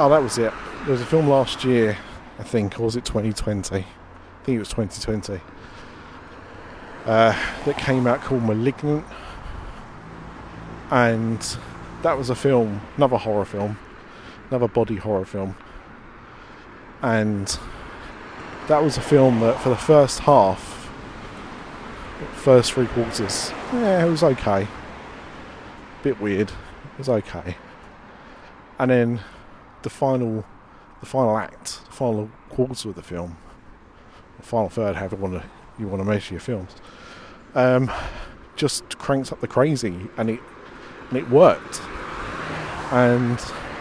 Oh, 0.00 0.08
that 0.10 0.22
was 0.22 0.38
it. 0.38 0.52
There 0.84 0.92
was 0.92 1.00
a 1.00 1.06
film 1.06 1.26
last 1.26 1.64
year, 1.64 1.98
I 2.38 2.44
think, 2.44 2.78
or 2.78 2.84
was 2.84 2.94
it 2.94 3.04
2020? 3.04 3.78
I 3.78 3.84
think 4.44 4.54
it 4.54 4.58
was 4.60 4.68
2020. 4.68 5.40
Uh, 7.04 7.36
that 7.64 7.76
came 7.78 8.06
out 8.06 8.20
called 8.20 8.44
Malignant, 8.44 9.04
and 10.90 11.58
that 12.02 12.16
was 12.16 12.30
a 12.30 12.34
film, 12.34 12.80
another 12.96 13.16
horror 13.16 13.44
film, 13.44 13.78
another 14.50 14.68
body 14.68 14.96
horror 14.96 15.24
film, 15.24 15.56
and 17.02 17.58
that 18.68 18.82
was 18.82 18.96
a 18.96 19.00
film 19.00 19.40
that 19.40 19.60
for 19.60 19.70
the 19.70 19.76
first 19.76 20.20
half, 20.20 20.90
first 22.34 22.72
three 22.72 22.86
quarters, 22.86 23.50
yeah, 23.72 24.04
it 24.04 24.10
was 24.10 24.22
okay. 24.22 24.66
Bit 26.02 26.20
weird. 26.20 26.50
It 26.50 26.98
was 26.98 27.08
okay. 27.08 27.56
And 28.78 28.90
then 28.90 29.20
the 29.82 29.90
final, 29.90 30.44
the 31.00 31.06
final 31.06 31.36
act, 31.36 31.84
the 31.86 31.92
final 31.92 32.30
quarter 32.48 32.90
of 32.90 32.94
the 32.94 33.02
film, 33.02 33.36
the 34.36 34.42
final 34.42 34.68
third, 34.68 34.96
however 34.96 35.16
you 35.16 35.22
want 35.22 35.42
to 35.42 35.48
you 35.78 35.86
want 35.86 36.00
to 36.00 36.08
measure 36.08 36.34
your 36.34 36.40
films, 36.40 36.74
um, 37.54 37.90
just 38.56 38.98
cranks 38.98 39.30
up 39.32 39.40
the 39.40 39.48
crazy, 39.48 39.94
and 40.16 40.30
it 40.30 40.40
and 41.08 41.18
it 41.18 41.28
worked, 41.30 41.80
and 42.92 43.38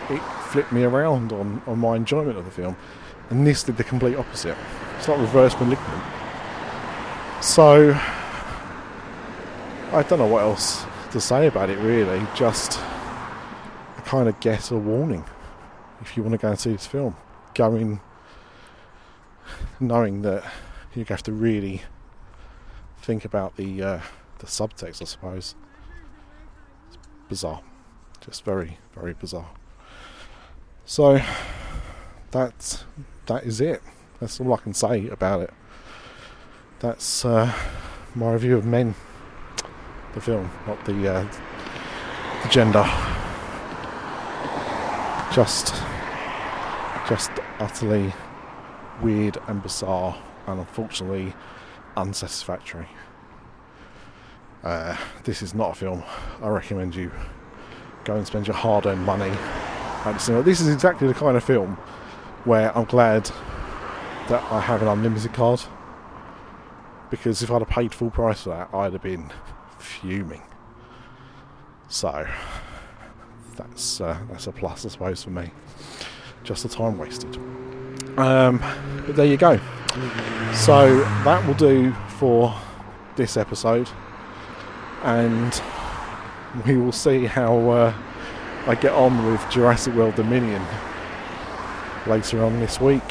it 0.09 0.21
flipped 0.49 0.71
me 0.71 0.83
around 0.83 1.31
on 1.31 1.61
on 1.67 1.79
my 1.79 1.95
enjoyment 1.95 2.37
of 2.37 2.45
the 2.45 2.51
film, 2.51 2.75
and 3.29 3.45
this 3.45 3.63
did 3.63 3.77
the 3.77 3.83
complete 3.83 4.15
opposite. 4.15 4.57
It's 4.97 5.07
like 5.07 5.19
reverse 5.19 5.53
malignant. 5.59 6.03
So 7.41 7.93
I 9.93 10.03
don't 10.03 10.19
know 10.19 10.27
what 10.27 10.41
else 10.41 10.85
to 11.11 11.21
say 11.21 11.47
about 11.47 11.69
it 11.69 11.77
really. 11.79 12.25
Just 12.35 12.77
a 12.77 14.01
kind 14.05 14.27
of 14.27 14.39
get 14.39 14.71
a 14.71 14.77
warning 14.77 15.23
if 16.01 16.17
you 16.17 16.23
want 16.23 16.33
to 16.33 16.37
go 16.37 16.49
and 16.49 16.59
see 16.59 16.71
this 16.71 16.87
film. 16.87 17.15
Going 17.53 18.01
knowing 19.79 20.23
that 20.23 20.43
you 20.95 21.05
have 21.05 21.23
to 21.23 21.31
really 21.31 21.83
think 22.97 23.23
about 23.23 23.55
the 23.55 23.81
uh, 23.81 23.99
the 24.39 24.47
subtext, 24.47 25.01
I 25.01 25.05
suppose. 25.05 25.55
Bizarre, 27.29 27.61
just 28.21 28.43
very 28.43 28.77
very 28.93 29.13
bizarre. 29.13 29.49
So 30.85 31.21
that's 32.31 32.85
that 33.25 33.43
is 33.43 33.61
it. 33.61 33.81
That's 34.19 34.39
all 34.39 34.53
I 34.53 34.57
can 34.57 34.73
say 34.73 35.07
about 35.09 35.41
it. 35.41 35.53
That's 36.79 37.25
uh, 37.25 37.51
my 38.15 38.33
review 38.33 38.57
of 38.57 38.65
Men, 38.65 38.95
the 40.13 40.21
film, 40.21 40.49
not 40.65 40.83
the, 40.85 41.13
uh, 41.13 41.27
the 42.43 42.49
gender. 42.49 42.83
Just 45.33 45.73
just 47.07 47.31
utterly 47.59 48.13
weird 49.01 49.37
and 49.47 49.63
bizarre 49.63 50.17
and 50.45 50.59
unfortunately 50.59 51.33
unsatisfactory. 51.95 52.87
Uh, 54.67 54.97
this 55.23 55.41
is 55.41 55.55
not 55.55 55.71
a 55.71 55.73
film 55.73 56.03
I 56.41 56.49
recommend 56.49 56.93
you 56.93 57.09
go 58.03 58.17
and 58.17 58.27
spend 58.27 58.47
your 58.47 58.55
hard 58.57 58.85
earned 58.85 59.05
money 59.05 59.29
at 59.29 60.11
the 60.11 60.17
cinema. 60.17 60.43
This 60.43 60.59
is 60.59 60.67
exactly 60.67 61.07
the 61.07 61.13
kind 61.13 61.37
of 61.37 61.43
film 61.45 61.75
where 62.43 62.77
I'm 62.77 62.83
glad 62.83 63.31
that 64.27 64.43
I 64.51 64.59
have 64.59 64.81
an 64.81 64.89
unlimited 64.89 65.31
card 65.31 65.61
because 67.09 67.41
if 67.41 67.49
I'd 67.49 67.61
have 67.61 67.69
paid 67.69 67.93
full 67.93 68.09
price 68.09 68.41
for 68.41 68.49
that, 68.49 68.73
I'd 68.73 68.91
have 68.91 69.01
been 69.01 69.31
fuming. 69.79 70.41
So 71.87 72.27
that's 73.55 74.01
uh, 74.01 74.17
that's 74.29 74.47
a 74.47 74.51
plus, 74.51 74.85
I 74.85 74.89
suppose, 74.89 75.23
for 75.23 75.29
me 75.29 75.49
just 76.43 76.63
the 76.63 76.69
time 76.69 76.97
wasted. 76.97 77.37
Um, 78.17 78.61
but 79.05 79.15
there 79.15 79.27
you 79.27 79.37
go. 79.37 79.61
So 80.53 80.99
that 81.23 81.47
will 81.47 81.53
do 81.53 81.93
for 82.19 82.53
this 83.15 83.37
episode, 83.37 83.89
and 85.03 85.61
we 86.65 86.77
will 86.77 86.91
see 86.91 87.25
how 87.25 87.69
uh, 87.69 87.93
I 88.65 88.75
get 88.75 88.93
on 88.93 89.31
with 89.31 89.47
Jurassic 89.49 89.93
World 89.93 90.15
Dominion 90.15 90.63
later 92.05 92.43
on 92.43 92.59
this 92.59 92.79
week. 92.79 93.03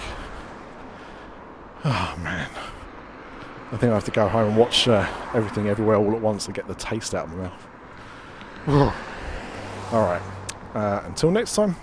Oh 1.85 2.19
man. 2.23 2.49
I 3.73 3.77
think 3.77 3.91
I 3.91 3.95
have 3.95 4.05
to 4.05 4.11
go 4.11 4.29
home 4.29 4.49
and 4.49 4.57
watch 4.57 4.87
uh, 4.89 5.07
everything 5.35 5.69
everywhere 5.69 5.97
all 5.97 6.15
at 6.15 6.21
once 6.21 6.47
and 6.47 6.55
get 6.55 6.69
the 6.69 6.75
taste 6.75 7.15
out 7.15 7.27
of 7.27 7.35
my 7.35 7.51
mouth. 8.69 8.95
Alright. 9.93 10.23
Uh, 10.75 11.03
until 11.05 11.31
next 11.31 11.55
time. 11.55 11.77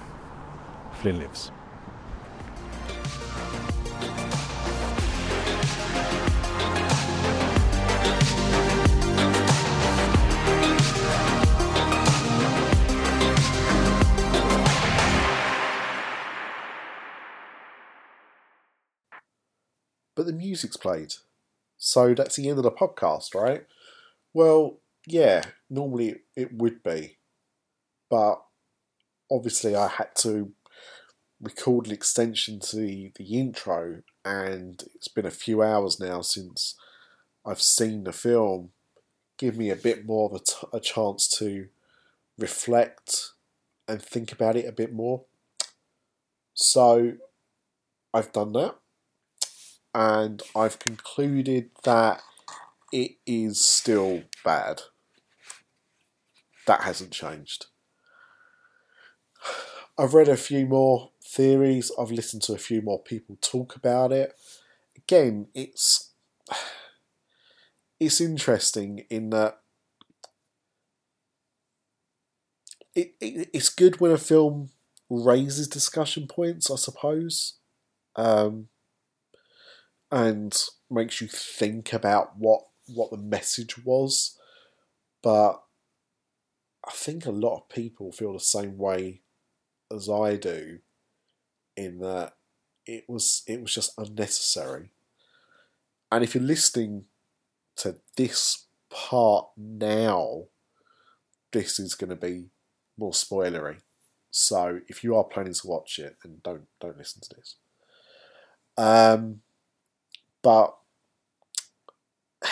Flynn 0.94 1.20
lives. 1.20 1.52
The 20.24 20.34
music's 20.34 20.78
played. 20.78 21.14
So 21.78 22.14
that's 22.14 22.36
the 22.36 22.50
end 22.50 22.58
of 22.58 22.64
the 22.64 22.72
podcast, 22.72 23.36
right? 23.36 23.66
Well, 24.34 24.80
yeah, 25.06 25.44
normally 25.70 26.22
it 26.36 26.54
would 26.54 26.82
be. 26.84 27.18
But 28.10 28.42
obviously, 29.32 29.76
I 29.76 29.88
had 29.88 30.16
to 30.18 30.52
record 31.42 31.88
an 31.88 31.94
extension 31.94 32.60
to 32.62 32.78
the, 32.78 33.12
the 33.16 33.40
intro, 33.40 34.02
and 34.24 34.84
it's 34.96 35.08
been 35.08 35.26
a 35.26 35.32
few 35.32 35.62
hours 35.62 36.00
now 36.00 36.22
since 36.22 36.76
I've 37.46 37.62
seen 37.62 38.04
the 38.04 38.14
film. 38.14 38.70
Give 39.38 39.58
me 39.58 39.70
a 39.70 39.76
bit 39.76 40.06
more 40.06 40.30
of 40.30 40.36
a, 40.36 40.40
t- 40.40 40.68
a 40.72 40.80
chance 40.80 41.28
to 41.40 41.68
reflect 42.38 43.32
and 43.88 44.02
think 44.02 44.32
about 44.32 44.56
it 44.56 44.68
a 44.68 44.72
bit 44.72 44.94
more. 44.94 45.24
So 46.54 47.14
I've 48.14 48.32
done 48.32 48.54
that, 48.54 48.76
and 49.94 50.42
I've 50.56 50.80
concluded 50.80 51.70
that 51.84 52.22
it 52.92 53.12
is 53.26 53.64
still 53.64 54.24
bad. 54.44 54.82
That 56.68 56.82
hasn't 56.82 57.12
changed. 57.12 57.68
I've 59.98 60.14
read 60.14 60.28
a 60.30 60.38
few 60.38 60.66
more 60.66 61.12
theories. 61.24 61.92
I've 62.00 62.12
listened 62.12 62.42
to 62.44 62.54
a 62.54 62.58
few 62.60 62.82
more 62.82 63.02
people 63.02 63.38
talk 63.42 63.76
about 63.76 64.12
it. 64.12 64.34
Again, 64.98 65.48
it's 65.54 66.12
it's 68.00 68.20
interesting 68.20 69.06
in 69.10 69.30
that 69.30 69.60
it, 72.96 73.14
it 73.22 73.50
it's 73.54 73.70
good 73.70 74.00
when 74.00 74.12
a 74.12 74.18
film 74.18 74.70
raises 75.10 75.68
discussion 75.68 76.28
points, 76.28 76.72
I 76.72 76.76
suppose, 76.76 77.56
um, 78.16 78.70
and 80.14 80.56
makes 80.92 81.22
you 81.22 81.28
think 81.28 81.92
about 81.92 82.38
what 82.38 82.62
what 82.88 83.10
the 83.10 83.18
message 83.18 83.84
was. 83.84 84.38
But 85.24 85.64
I 86.86 86.92
think 86.92 87.26
a 87.26 87.32
lot 87.32 87.58
of 87.58 87.70
people 87.70 88.12
feel 88.12 88.34
the 88.34 88.40
same 88.40 88.78
way 88.78 89.22
as 89.92 90.08
I 90.10 90.36
do, 90.36 90.80
in 91.76 91.98
that 92.00 92.36
it 92.86 93.06
was 93.08 93.42
it 93.48 93.60
was 93.60 93.74
just 93.74 93.98
unnecessary. 93.98 94.92
And 96.12 96.24
if 96.24 96.36
you're 96.36 96.44
listening 96.44 97.06
to 97.78 97.96
this 98.16 98.66
part 98.92 99.48
now, 99.58 100.44
this 101.52 101.80
is 101.80 101.96
going 101.96 102.12
to 102.12 102.16
be 102.16 102.50
more 103.00 103.14
spoilery. 103.14 103.78
So 104.30 104.82
if 104.88 105.04
you 105.04 105.16
are 105.16 105.24
planning 105.24 105.56
to 105.56 105.68
watch 105.68 105.98
it, 105.98 106.18
then 106.24 106.38
don't 106.44 106.68
don't 106.80 107.00
listen 107.00 107.22
to 107.22 107.36
this. 107.36 107.56
Um, 108.78 109.42
but 110.44 110.76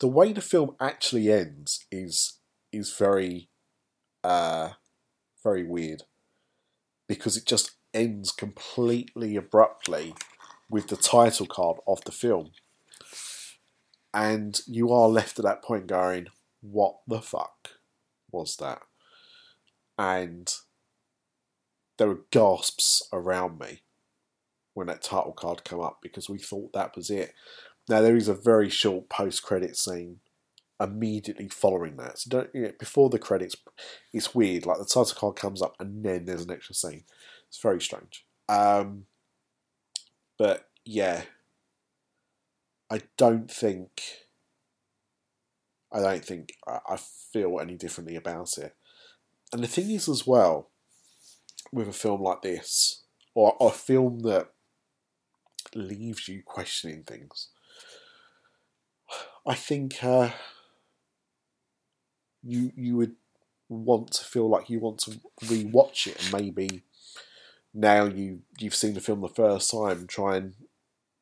the 0.00 0.08
way 0.08 0.34
the 0.34 0.42
film 0.42 0.76
actually 0.78 1.32
ends 1.32 1.86
is 1.90 2.34
is 2.72 2.94
very 2.94 3.48
uh, 4.22 4.70
very 5.42 5.64
weird 5.64 6.02
because 7.08 7.36
it 7.36 7.46
just 7.46 7.70
ends 7.94 8.30
completely 8.32 9.36
abruptly 9.36 10.14
with 10.68 10.88
the 10.88 10.96
title 10.96 11.46
card 11.46 11.78
of 11.86 12.02
the 12.04 12.12
film. 12.12 12.50
And 14.12 14.60
you 14.66 14.92
are 14.92 15.08
left 15.08 15.38
at 15.38 15.44
that 15.44 15.62
point 15.62 15.86
going, 15.86 16.26
what 16.60 16.96
the 17.06 17.22
fuck 17.22 17.70
was 18.32 18.56
that? 18.56 18.80
And 19.98 20.52
there 21.96 22.08
were 22.08 22.24
gasps 22.30 23.08
around 23.12 23.58
me 23.58 23.82
when 24.76 24.88
that 24.88 25.00
title 25.00 25.32
card 25.32 25.64
came 25.64 25.80
up 25.80 25.98
because 26.02 26.28
we 26.28 26.38
thought 26.38 26.74
that 26.74 26.94
was 26.94 27.08
it. 27.08 27.32
Now 27.88 28.02
there 28.02 28.14
is 28.14 28.28
a 28.28 28.34
very 28.34 28.68
short 28.68 29.08
post-credit 29.08 29.74
scene 29.74 30.18
immediately 30.78 31.48
following 31.48 31.96
that. 31.96 32.18
So 32.18 32.28
don't 32.28 32.50
you 32.54 32.62
know, 32.62 32.72
before 32.78 33.08
the 33.08 33.18
credits, 33.18 33.56
it's 34.12 34.34
weird. 34.34 34.66
Like 34.66 34.76
the 34.76 34.84
title 34.84 35.16
card 35.16 35.36
comes 35.36 35.62
up 35.62 35.76
and 35.80 36.04
then 36.04 36.26
there's 36.26 36.44
an 36.44 36.50
extra 36.50 36.74
scene. 36.74 37.04
It's 37.48 37.58
very 37.58 37.80
strange. 37.80 38.26
Um, 38.50 39.06
but 40.38 40.68
yeah, 40.84 41.22
I 42.90 43.00
don't 43.16 43.50
think. 43.50 44.02
I 45.90 46.00
don't 46.00 46.24
think 46.24 46.52
I 46.66 46.98
feel 47.32 47.58
any 47.58 47.76
differently 47.76 48.16
about 48.16 48.58
it. 48.58 48.74
And 49.52 49.62
the 49.62 49.68
thing 49.68 49.90
is, 49.90 50.06
as 50.06 50.26
well, 50.26 50.68
with 51.72 51.88
a 51.88 51.92
film 51.92 52.20
like 52.20 52.42
this, 52.42 53.04
or 53.34 53.56
a 53.60 53.70
film 53.70 54.18
that 54.20 54.50
leaves 55.76 56.28
you 56.28 56.42
questioning 56.44 57.02
things, 57.02 57.48
I 59.46 59.54
think 59.54 60.02
uh, 60.02 60.30
you 62.42 62.72
you 62.74 62.96
would 62.96 63.16
want 63.68 64.12
to 64.12 64.24
feel 64.24 64.48
like 64.48 64.70
you 64.70 64.80
want 64.80 64.98
to 64.98 65.20
rewatch 65.44 66.06
it 66.06 66.22
and 66.22 66.32
maybe 66.32 66.82
now 67.74 68.04
you 68.04 68.42
you've 68.58 68.74
seen 68.74 68.94
the 68.94 69.00
film 69.00 69.20
the 69.20 69.28
first 69.28 69.70
time 69.70 70.06
try 70.06 70.36
and 70.36 70.54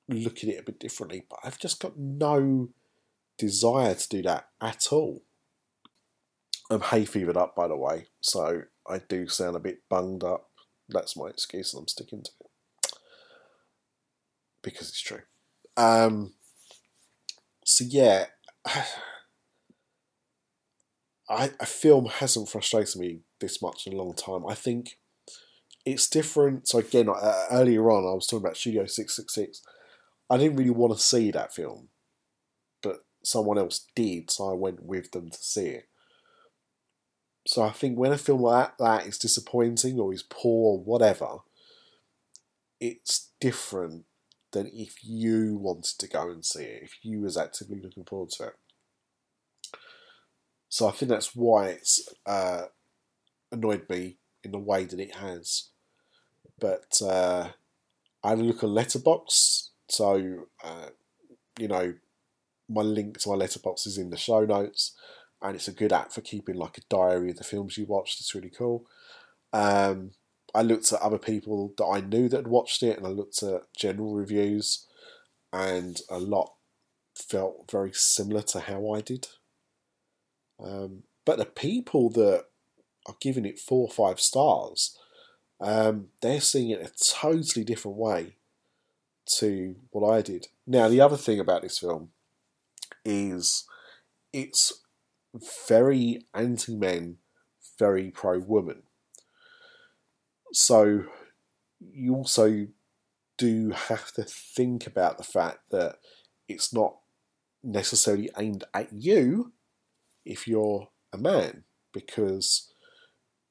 look 0.09 0.39
at 0.39 0.51
it 0.51 0.61
a 0.61 0.63
bit 0.63 0.79
differently. 0.79 1.25
But 1.29 1.41
I've 1.43 1.59
just 1.59 1.81
got 1.81 1.99
no 1.99 2.69
desire 3.39 3.95
to 3.95 4.09
do 4.09 4.23
that 4.23 4.49
at 4.61 4.89
all. 4.93 5.23
I'm 6.71 6.81
hay 6.81 7.05
fevered 7.05 7.37
up 7.37 7.55
by 7.55 7.69
the 7.69 7.77
way 7.77 8.07
so 8.21 8.63
I 8.89 8.99
do 8.99 9.29
sound 9.29 9.57
a 9.57 9.61
bit 9.61 9.81
bunged 9.91 10.25
up. 10.25 10.49
That's 10.89 11.17
my 11.17 11.29
excuse 11.29 11.75
and 11.75 11.83
I'm 11.83 11.89
sticking 11.89 12.23
to 12.23 12.31
it 12.41 12.44
because 14.65 14.89
it's 14.89 15.01
true 15.01 15.23
um 15.77 16.33
so 17.65 17.85
yeah 17.87 18.27
I, 21.29 21.51
a 21.59 21.67
film 21.67 22.07
hasn't 22.07 22.51
frustrated 22.51 22.97
me 23.01 23.21
this 23.41 23.63
much 23.63 23.87
in 23.87 23.95
a 23.95 23.97
long 23.97 24.15
time. 24.15 24.47
I 24.47 24.55
think 24.55 24.99
it's 25.87 26.09
different. 26.09 26.69
So 26.69 26.79
again, 26.79 27.09
uh, 27.09 27.47
earlier 27.51 27.91
on, 27.91 28.05
I 28.05 28.15
was 28.15 28.27
talking 28.27 28.45
about 28.45 28.57
Studio 28.57 28.87
Six 28.87 29.17
Six 29.17 29.35
Six. 29.35 29.63
I 30.29 30.37
didn't 30.37 30.57
really 30.57 30.71
want 30.71 30.93
to 30.95 31.03
see 31.03 31.31
that 31.31 31.55
film, 31.55 31.89
but 32.83 33.05
someone 33.23 33.59
else 33.59 33.87
did, 33.95 34.31
so 34.31 34.51
I 34.51 34.55
went 34.55 34.83
with 34.83 35.13
them 35.13 35.31
to 35.31 35.39
see 35.39 35.67
it. 35.67 35.89
So 37.47 37.63
I 37.63 37.71
think 37.71 37.99
when 37.99 38.13
a 38.13 38.19
film 38.19 38.41
like 38.41 38.77
that, 38.79 38.85
that 38.85 39.07
is 39.07 39.19
disappointing 39.19 40.01
or 40.01 40.15
is 40.15 40.23
poor 40.23 40.79
or 40.79 40.83
whatever, 40.83 41.39
it's 42.81 43.31
different 43.39 44.05
than 44.55 44.71
if 44.73 45.05
you 45.05 45.57
wanted 45.57 45.99
to 45.99 46.09
go 46.09 46.31
and 46.31 46.45
see 46.45 46.63
it, 46.63 46.83
if 46.85 46.93
you 47.03 47.21
was 47.21 47.37
actively 47.37 47.81
looking 47.83 48.05
forward 48.05 48.31
to 48.31 48.45
it. 48.45 48.55
So 50.69 50.89
I 50.89 50.93
think 50.93 51.11
that's 51.11 51.37
why 51.37 51.69
it's 51.69 52.09
uh, 52.25 52.63
annoyed 53.53 53.89
me 53.89 54.17
in 54.43 54.53
the 54.53 54.59
way 54.59 54.85
that 54.85 54.99
it 54.99 55.17
has. 55.17 55.69
But 56.59 57.01
uh, 57.03 57.49
I 58.23 58.31
had 58.31 58.39
a 58.39 58.43
look 58.43 58.63
at 58.63 58.71
Letterboxd, 58.71 59.71
so 59.89 60.47
uh, 60.65 60.89
you 61.59 61.69
know 61.69 61.95
my 62.69 62.83
link 62.83 63.19
to 63.19 63.29
my 63.31 63.37
Letterboxd 63.37 63.87
is 63.87 63.99
in 63.99 64.11
the 64.11 64.17
show 64.17 64.45
notes, 64.45 64.93
and 65.43 65.55
it's 65.57 65.69
a 65.69 65.73
good 65.73 65.93
app 65.93 66.13
for 66.13 66.21
keeping 66.21 66.57
like 66.57 66.79
a 66.79 66.89
diary 66.89 67.31
of 67.31 67.37
the 67.37 67.45
films 67.45 67.77
you 67.77 67.87
watched. 67.87 68.21
It's 68.21 68.35
really 68.35 68.51
cool. 68.51 68.87
Um, 69.53 70.13
I 70.55 70.63
looked 70.63 70.93
at 70.93 71.01
other 71.01 71.19
people 71.19 71.75
that 71.79 71.85
I 71.85 72.01
knew 72.01 72.29
that 72.29 72.37
had 72.37 72.49
watched 72.49 72.83
it, 72.83 72.97
and 72.97 73.07
I 73.07 73.11
looked 73.11 73.43
at 73.43 73.73
general 73.77 74.15
reviews, 74.15 74.87
and 75.53 76.01
a 76.09 76.19
lot 76.19 76.55
felt 77.15 77.71
very 77.71 77.93
similar 77.93 78.43
to 78.43 78.61
how 78.61 78.93
I 78.93 79.01
did. 79.01 79.29
Um, 80.63 81.05
but 81.25 81.39
the 81.39 81.47
people 81.47 82.11
that 82.11 82.45
are 83.07 83.17
giving 83.21 83.45
it 83.45 83.59
four 83.59 83.89
or 83.89 83.93
five 83.93 84.21
stars, 84.21 84.97
um, 85.61 86.09
they're 86.23 86.41
seeing 86.41 86.71
it 86.71 86.81
a 86.81 87.05
totally 87.05 87.65
different 87.65 87.97
way 87.97 88.37
to 89.27 89.77
what 89.91 90.09
I 90.09 90.23
did. 90.23 90.49
Now, 90.67 90.89
the 90.89 91.01
other 91.01 91.17
thing 91.17 91.41
about 91.41 91.63
this 91.63 91.79
film 91.79 92.11
is 93.05 93.65
it's 94.33 94.73
very 95.69 96.27
anti 96.35 96.75
men, 96.75 97.19
very 97.79 98.11
pro 98.11 98.39
woman. 98.39 98.83
So 100.55 101.05
you 101.81 102.15
also 102.15 102.69
do 103.37 103.71
have 103.71 104.13
to 104.13 104.23
think 104.23 104.87
about 104.87 105.19
the 105.19 105.25
fact 105.25 105.71
that 105.71 105.97
it's 106.49 106.73
not 106.73 106.97
necessarily 107.63 108.31
aimed 108.39 108.63
at 108.73 108.93
you 108.93 109.53
if 110.25 110.47
you're 110.47 110.89
a 111.13 111.19
man, 111.19 111.65
because 111.93 112.73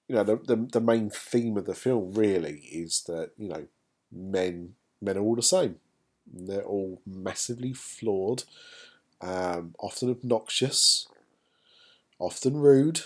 you 0.07 0.15
know 0.15 0.23
the, 0.23 0.37
the 0.37 0.67
the 0.71 0.81
main 0.81 1.09
theme 1.09 1.57
of 1.57 1.65
the 1.65 1.75
film 1.75 2.13
really 2.13 2.59
is 2.71 3.03
that 3.07 3.31
you 3.37 3.49
know 3.49 3.67
men 4.11 4.75
men 5.01 5.17
are 5.17 5.21
all 5.21 5.35
the 5.35 5.43
same. 5.43 5.75
They're 6.25 6.63
all 6.63 7.01
massively 7.05 7.73
flawed, 7.73 8.43
um, 9.19 9.75
often 9.77 10.09
obnoxious, 10.09 11.07
often 12.17 12.55
rude, 12.57 13.01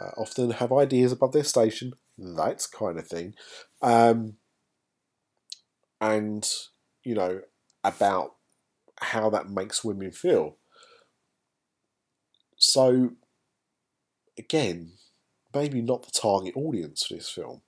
uh, 0.00 0.10
often 0.16 0.52
have 0.52 0.72
ideas 0.72 1.10
above 1.10 1.32
their 1.32 1.44
station, 1.44 1.94
that 2.22 2.66
kind 2.76 2.98
of 2.98 3.06
thing. 3.06 3.34
Um, 3.80 4.34
and 6.00 6.48
you 7.04 7.14
know 7.14 7.42
about 7.84 8.34
how 9.00 9.30
that 9.30 9.50
makes 9.50 9.84
women 9.84 10.12
feel. 10.12 10.56
So, 12.56 13.10
again, 14.38 14.92
maybe 15.54 15.82
not 15.82 16.04
the 16.04 16.12
target 16.12 16.56
audience 16.56 17.06
for 17.06 17.14
this 17.14 17.28
film. 17.28 17.62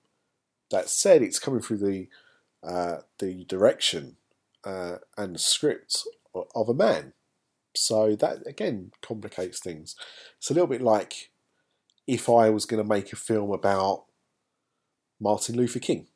That 0.71 0.89
said, 0.89 1.21
it's 1.21 1.39
coming 1.39 1.61
through 1.61 1.77
the 1.77 2.07
uh, 2.63 3.01
the 3.19 3.45
direction 3.45 4.17
uh, 4.63 4.97
and 5.17 5.35
the 5.35 5.39
script 5.39 6.03
of 6.55 6.69
a 6.69 6.73
man. 6.73 7.13
So 7.75 8.15
that 8.15 8.47
again 8.47 8.91
complicates 9.01 9.59
things. 9.59 9.95
It's 10.37 10.49
a 10.49 10.53
little 10.53 10.67
bit 10.67 10.81
like 10.81 11.29
if 12.07 12.29
I 12.29 12.49
was 12.49 12.65
going 12.65 12.81
to 12.81 12.87
make 12.87 13.11
a 13.11 13.17
film 13.17 13.51
about 13.51 14.05
Martin 15.19 15.55
Luther 15.55 15.79
King. 15.79 16.07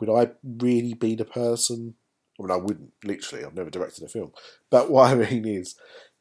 Would 0.00 0.10
I 0.10 0.30
really 0.44 0.94
be 0.94 1.14
the 1.14 1.24
person? 1.24 1.94
I 2.38 2.42
mean, 2.42 2.50
I 2.52 2.56
wouldn't, 2.56 2.92
literally. 3.04 3.44
I've 3.44 3.54
never 3.54 3.70
directed 3.70 4.04
a 4.04 4.08
film. 4.08 4.32
But 4.70 4.90
what 4.90 5.10
I 5.10 5.14
mean 5.30 5.46
is, 5.46 5.74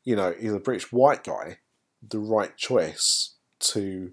you 0.04 0.16
know, 0.16 0.34
is 0.38 0.54
a 0.54 0.60
British 0.60 0.92
white 0.92 1.24
guy 1.24 1.60
the 2.08 2.20
right 2.20 2.56
choice 2.58 3.36
to 3.60 4.12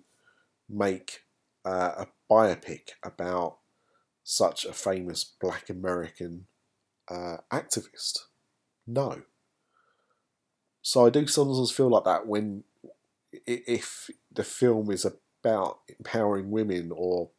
make 0.68 1.20
uh, 1.64 2.04
a 2.04 2.06
biopic 2.30 2.90
about 3.02 3.58
such 4.22 4.64
a 4.64 4.72
famous 4.72 5.24
black 5.40 5.70
American 5.70 6.46
uh, 7.10 7.38
activist? 7.52 8.18
No. 8.86 9.22
So 10.82 11.06
I 11.06 11.10
do 11.10 11.26
sometimes 11.26 11.70
feel 11.70 11.88
like 11.88 12.04
that 12.04 12.26
when 12.26 12.64
if 13.46 14.10
the 14.30 14.44
film 14.44 14.90
is 14.90 15.06
about 15.44 15.80
empowering 15.98 16.50
women 16.50 16.90
or 16.94 17.30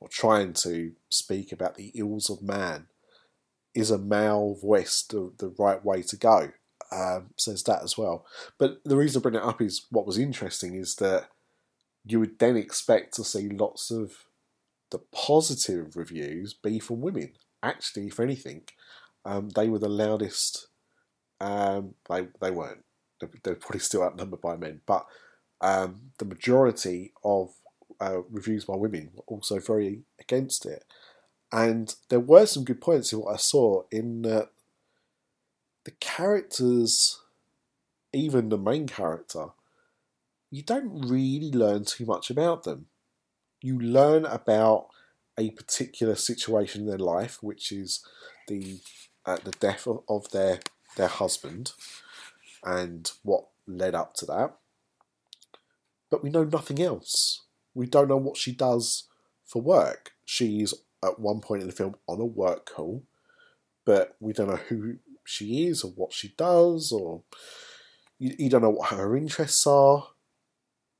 or 0.00 0.08
trying 0.08 0.52
to 0.52 0.92
speak 1.08 1.52
about 1.52 1.76
the 1.76 1.92
ills 1.94 2.28
of 2.28 2.42
man, 2.42 2.88
is 3.74 3.90
a 3.90 3.98
male 3.98 4.54
voice 4.60 5.02
the, 5.02 5.32
the 5.38 5.54
right 5.58 5.82
way 5.84 6.02
to 6.02 6.16
go? 6.16 6.50
Um, 6.92 7.30
says 7.36 7.62
that 7.64 7.82
as 7.82 7.96
well. 7.96 8.26
But 8.58 8.84
the 8.84 8.96
reason 8.96 9.20
I 9.20 9.22
bring 9.22 9.34
it 9.34 9.42
up 9.42 9.62
is 9.62 9.86
what 9.90 10.06
was 10.06 10.18
interesting 10.18 10.74
is 10.74 10.96
that 10.96 11.28
you 12.04 12.20
would 12.20 12.38
then 12.38 12.56
expect 12.56 13.14
to 13.14 13.24
see 13.24 13.48
lots 13.48 13.90
of 13.90 14.26
the 14.90 14.98
positive 15.12 15.96
reviews 15.96 16.54
be 16.54 16.78
from 16.78 17.00
women. 17.00 17.32
Actually, 17.62 18.08
if 18.08 18.20
anything, 18.20 18.62
um, 19.24 19.48
they 19.50 19.68
were 19.68 19.78
the 19.78 19.88
loudest. 19.88 20.68
Um, 21.40 21.94
they 22.10 22.28
they 22.40 22.50
weren't. 22.50 22.84
They, 23.20 23.28
they 23.42 23.52
were 23.52 23.56
probably 23.56 23.80
still 23.80 24.02
outnumbered 24.02 24.40
by 24.40 24.56
men, 24.56 24.82
but 24.86 25.06
um, 25.60 26.12
the 26.18 26.24
majority 26.24 27.12
of 27.24 27.54
uh, 28.00 28.22
reviews 28.30 28.64
by 28.64 28.76
women 28.76 29.10
were 29.14 29.24
also 29.26 29.58
very 29.58 30.02
against 30.20 30.66
it. 30.66 30.84
And 31.52 31.94
there 32.08 32.20
were 32.20 32.46
some 32.46 32.64
good 32.64 32.80
points 32.80 33.12
in 33.12 33.20
what 33.20 33.34
I 33.34 33.36
saw 33.36 33.84
in 33.90 34.22
the 35.84 35.92
characters, 35.92 37.20
even 38.12 38.48
the 38.48 38.58
main 38.58 38.86
character, 38.86 39.48
you 40.50 40.62
don't 40.62 41.06
really 41.08 41.50
learn 41.50 41.84
too 41.84 42.06
much 42.06 42.30
about 42.30 42.64
them. 42.64 42.86
You 43.60 43.78
learn 43.78 44.24
about 44.24 44.88
a 45.38 45.50
particular 45.50 46.14
situation 46.14 46.82
in 46.82 46.88
their 46.88 46.98
life, 46.98 47.42
which 47.42 47.72
is 47.72 48.04
the 48.48 48.80
uh, 49.26 49.38
the 49.42 49.52
death 49.52 49.86
of, 49.86 50.02
of 50.08 50.30
their 50.30 50.60
their 50.96 51.08
husband 51.08 51.72
and 52.62 53.10
what 53.22 53.46
led 53.66 53.94
up 53.94 54.14
to 54.14 54.26
that. 54.26 54.54
But 56.14 56.22
we 56.22 56.30
know 56.30 56.44
nothing 56.44 56.80
else. 56.80 57.42
We 57.74 57.88
don't 57.88 58.06
know 58.06 58.16
what 58.16 58.36
she 58.36 58.52
does 58.52 59.08
for 59.44 59.60
work. 59.60 60.12
She's 60.24 60.72
at 61.04 61.18
one 61.18 61.40
point 61.40 61.62
in 61.62 61.66
the 61.66 61.74
film 61.74 61.96
on 62.06 62.20
a 62.20 62.24
work 62.24 62.70
call, 62.72 63.02
but 63.84 64.14
we 64.20 64.32
don't 64.32 64.48
know 64.48 64.60
who 64.68 64.98
she 65.24 65.66
is 65.66 65.82
or 65.82 65.90
what 65.90 66.12
she 66.12 66.32
does, 66.38 66.92
or 66.92 67.22
you, 68.20 68.32
you 68.38 68.48
don't 68.48 68.62
know 68.62 68.70
what 68.70 68.90
her 68.90 69.16
interests 69.16 69.66
are. 69.66 70.06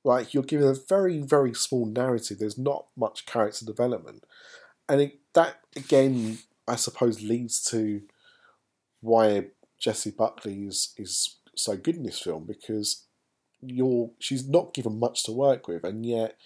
Like 0.03 0.35
you're 0.35 0.43
given 0.43 0.67
a 0.67 0.75
very 0.75 1.21
very 1.21 1.55
small 1.55 1.87
narrative. 1.87 2.41
There's 2.41 2.59
not 2.59 2.87
much 2.97 3.25
character 3.25 3.65
development, 3.65 4.25
and 4.89 5.01
it, 5.01 5.21
that 5.35 5.61
again, 5.77 6.39
I 6.67 6.75
suppose, 6.75 7.23
leads 7.23 7.63
to 7.71 8.03
why 9.01 9.51
Jessie 9.79 10.11
Buckley 10.11 10.65
is 10.65 10.93
is 10.97 11.37
so 11.55 11.77
good 11.77 11.95
in 11.95 12.03
this 12.03 12.19
film 12.19 12.47
because 12.47 13.04
you're 13.67 14.11
she's 14.19 14.49
not 14.49 14.75
given 14.75 14.99
much 14.99 15.25
to 15.25 15.33
work 15.33 15.69
with, 15.69 15.85
and 15.85 16.05
yet 16.05 16.37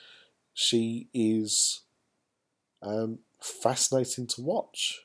she 0.55 1.09
is 1.15 1.83
um, 2.83 3.21
fascinating 3.41 4.27
to 4.29 4.43
watch. 4.43 5.03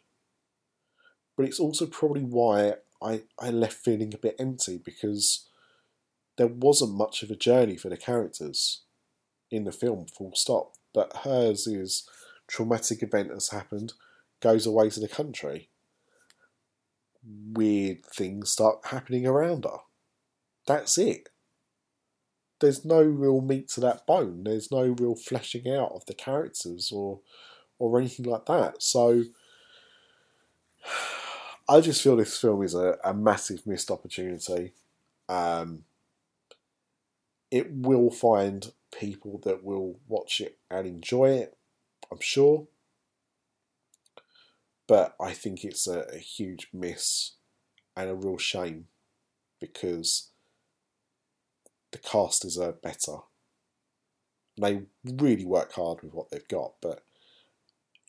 But 1.36 1.46
it's 1.46 1.60
also 1.60 1.86
probably 1.86 2.24
why 2.24 2.76
I, 3.02 3.24
I 3.40 3.50
left 3.50 3.74
feeling 3.74 4.14
a 4.14 4.18
bit 4.18 4.36
empty 4.40 4.80
because 4.84 5.48
there 6.38 6.48
wasn't 6.48 6.96
much 6.96 7.24
of 7.24 7.32
a 7.32 7.36
journey 7.36 7.76
for 7.78 7.90
the 7.90 7.98
characters 7.98 8.82
in 9.52 9.66
the 9.66 9.72
film, 9.72 10.06
full 10.06 10.34
stop. 10.36 10.74
But 10.94 11.18
hers 11.24 11.68
is 11.68 12.08
traumatic 12.48 13.04
event 13.04 13.32
has 13.32 13.50
happened, 13.50 13.94
goes 14.42 14.66
away 14.66 14.90
to 14.92 15.00
the 15.00 15.08
country. 15.08 15.70
Weird 17.26 18.06
things 18.06 18.52
start 18.52 18.80
happening 18.86 19.26
around 19.26 19.66
her. 19.66 19.78
That's 20.68 20.98
it. 20.98 21.30
There's 22.60 22.86
no 22.86 23.02
real 23.02 23.42
meat 23.42 23.68
to 23.70 23.82
that 23.82 24.06
bone. 24.08 24.44
There's 24.44 24.72
no 24.72 24.84
real 24.84 25.16
fleshing 25.16 25.70
out 25.70 25.92
of 25.94 26.06
the 26.06 26.14
characters 26.14 26.92
or 26.92 27.20
or 27.80 28.00
anything 28.00 28.26
like 28.26 28.46
that. 28.46 28.82
So 28.82 29.26
I 31.68 31.82
just 31.82 32.02
feel 32.02 32.16
this 32.16 32.40
film 32.40 32.64
is 32.64 32.76
a, 32.76 32.98
a 33.04 33.14
massive 33.14 33.66
missed 33.66 33.92
opportunity. 33.92 34.74
Um, 35.30 35.86
it 37.52 37.72
will 37.72 38.12
find 38.12 38.72
people 38.98 39.40
that 39.44 39.64
will 39.64 40.00
watch 40.08 40.42
it 40.42 40.58
and 40.70 40.88
enjoy 40.88 41.30
it, 41.32 41.58
I'm 42.12 42.20
sure. 42.20 42.68
But 44.88 45.16
I 45.20 45.32
think 45.34 45.64
it's 45.64 45.88
a, 45.88 46.02
a 46.14 46.18
huge 46.18 46.68
miss 46.74 47.34
and 47.96 48.10
a 48.10 48.16
real 48.16 48.38
shame 48.38 48.88
because 49.60 50.30
the 51.94 52.00
cast 52.00 52.42
deserve 52.42 52.82
better. 52.82 53.18
They 54.60 54.82
really 55.06 55.46
work 55.46 55.74
hard 55.74 56.04
with 56.04 56.14
what 56.14 56.30
they've 56.30 56.48
got, 56.48 56.74
but 56.82 57.06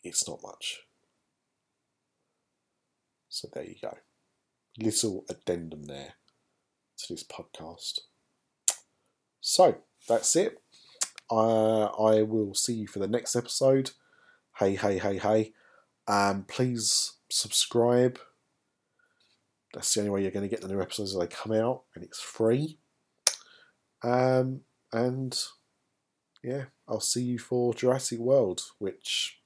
it's 0.03 0.27
not 0.27 0.43
much. 0.43 0.81
So 3.29 3.47
there 3.51 3.63
you 3.63 3.75
go. 3.81 3.97
Little 4.77 5.25
addendum 5.29 5.83
there 5.83 6.15
to 6.97 7.13
this 7.13 7.23
podcast. 7.23 7.99
So 9.39 9.77
that's 10.07 10.35
it. 10.35 10.61
Uh, 11.31 11.85
I 11.85 12.21
will 12.21 12.53
see 12.53 12.73
you 12.73 12.87
for 12.87 12.99
the 12.99 13.07
next 13.07 13.35
episode. 13.35 13.91
Hey, 14.59 14.75
hey, 14.75 14.99
hey, 14.99 15.17
hey. 15.17 15.53
Um, 16.07 16.43
please 16.47 17.13
subscribe. 17.29 18.19
That's 19.73 19.93
the 19.93 20.01
only 20.01 20.11
way 20.11 20.21
you're 20.21 20.31
going 20.31 20.47
to 20.47 20.49
get 20.49 20.61
the 20.61 20.67
new 20.67 20.81
episodes 20.81 21.13
as 21.13 21.19
they 21.19 21.27
come 21.27 21.51
out, 21.51 21.83
and 21.95 22.03
it's 22.03 22.21
free. 22.21 22.79
Um, 24.05 24.61
and 24.93 25.37
yeah, 26.43 26.65
I'll 26.87 26.99
see 26.99 27.23
you 27.23 27.39
for 27.39 27.73
Jurassic 27.73 28.19
World, 28.19 28.61
which 28.77 29.39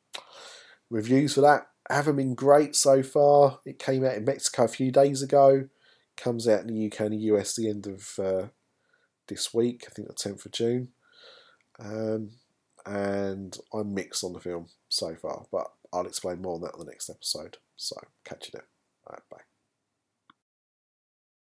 reviews 0.89 1.35
for 1.35 1.41
that 1.41 1.67
haven't 1.89 2.17
been 2.17 2.35
great 2.35 2.75
so 2.75 3.01
far. 3.03 3.59
It 3.65 3.79
came 3.79 4.05
out 4.05 4.15
in 4.15 4.25
Mexico 4.25 4.65
a 4.65 4.67
few 4.67 4.91
days 4.91 5.21
ago. 5.21 5.67
Comes 6.17 6.47
out 6.47 6.61
in 6.61 6.67
the 6.67 6.85
UK 6.87 6.99
and 7.01 7.13
the 7.13 7.33
US 7.33 7.55
the 7.55 7.69
end 7.69 7.87
of 7.87 8.19
uh, 8.19 8.47
this 9.27 9.53
week. 9.53 9.85
I 9.87 9.93
think 9.93 10.07
the 10.07 10.13
10th 10.13 10.45
of 10.45 10.51
June. 10.51 10.89
Um, 11.79 12.31
and 12.85 13.57
I'm 13.73 13.93
mixed 13.93 14.23
on 14.23 14.33
the 14.33 14.39
film 14.39 14.67
so 14.87 15.15
far, 15.15 15.45
but 15.51 15.71
I'll 15.93 16.07
explain 16.07 16.41
more 16.41 16.55
on 16.55 16.61
that 16.61 16.73
on 16.73 16.79
the 16.79 16.91
next 16.91 17.09
episode. 17.09 17.57
So 17.75 17.95
catch 18.25 18.47
you 18.47 18.51
then. 18.53 18.67
Right, 19.09 19.21
bye. 19.31 19.48